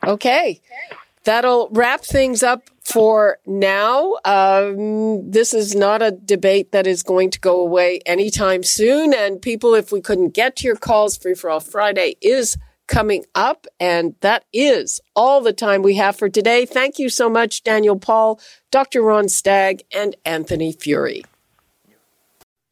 Okay. 0.05 0.61
That'll 1.25 1.69
wrap 1.71 2.01
things 2.01 2.43
up 2.43 2.69
for 2.83 3.38
now. 3.47 4.17
Um, 4.25 5.31
this 5.31 5.55
is 5.55 5.75
not 5.75 6.03
a 6.03 6.11
debate 6.11 6.73
that 6.73 6.87
is 6.87 7.03
going 7.03 7.31
to 7.31 7.38
go 7.38 7.61
away 7.61 8.01
anytime 8.07 8.62
soon. 8.62 9.15
And 9.15 9.41
people, 9.41 9.75
if 9.75 9.93
we 9.93 10.01
couldn't 10.01 10.31
get 10.31 10.57
to 10.57 10.67
your 10.67 10.77
calls, 10.77 11.17
Free 11.17 11.35
for 11.35 11.51
All 11.51 11.61
Friday 11.61 12.17
is 12.21 12.57
coming 12.93 13.25
up. 13.35 13.67
And 13.81 14.15
that 14.21 14.45
is 14.53 15.01
all 15.17 15.41
the 15.41 15.55
time 15.55 15.83
we 15.83 15.95
have 15.97 16.15
for 16.15 16.29
today. 16.29 16.67
Thank 16.67 16.99
you 16.99 17.09
so 17.09 17.29
much, 17.29 17.65
Daniel 17.65 17.99
Paul, 17.99 18.39
Dr. 18.71 19.03
Ron 19.03 19.29
Stagg, 19.29 19.83
and 19.93 20.15
Anthony 20.25 20.75
Furey. 20.75 21.25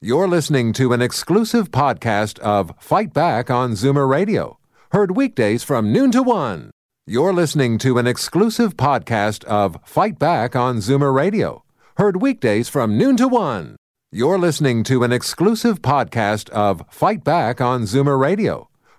You're 0.03 0.29
listening 0.29 0.73
to 0.75 0.93
an 0.93 1.03
exclusive 1.03 1.71
podcast 1.71 2.39
of 2.41 2.73
Fight 2.79 3.13
Back 3.13 3.51
on 3.51 3.73
Zoomer 3.73 4.09
Radio, 4.09 4.59
heard 4.93 5.17
weekdays 5.17 5.63
from 5.63 5.93
noon 5.93 6.11
to 6.13 6.23
one. 6.23 6.71
You're 7.07 7.33
listening 7.33 7.79
to 7.79 7.99
an 7.99 8.07
exclusive 8.07 8.77
podcast 8.77 9.45
of 9.45 9.79
Fight 9.85 10.19
Back 10.19 10.55
on 10.55 10.79
Zoomer 10.79 11.15
Radio, 11.15 11.65
heard 11.97 12.23
weekdays 12.23 12.69
from 12.69 12.97
noon 12.97 13.17
to 13.17 13.29
one. 13.29 13.77
You're 14.13 14.39
listening 14.39 14.85
to 14.85 15.03
an 15.03 15.13
exclusive 15.13 15.83
podcast 15.83 16.49
of 16.51 16.83
Fight 16.91 17.25
Back 17.25 17.61
on 17.61 17.83
Zoomer 17.83 18.19
Radio 18.19 18.70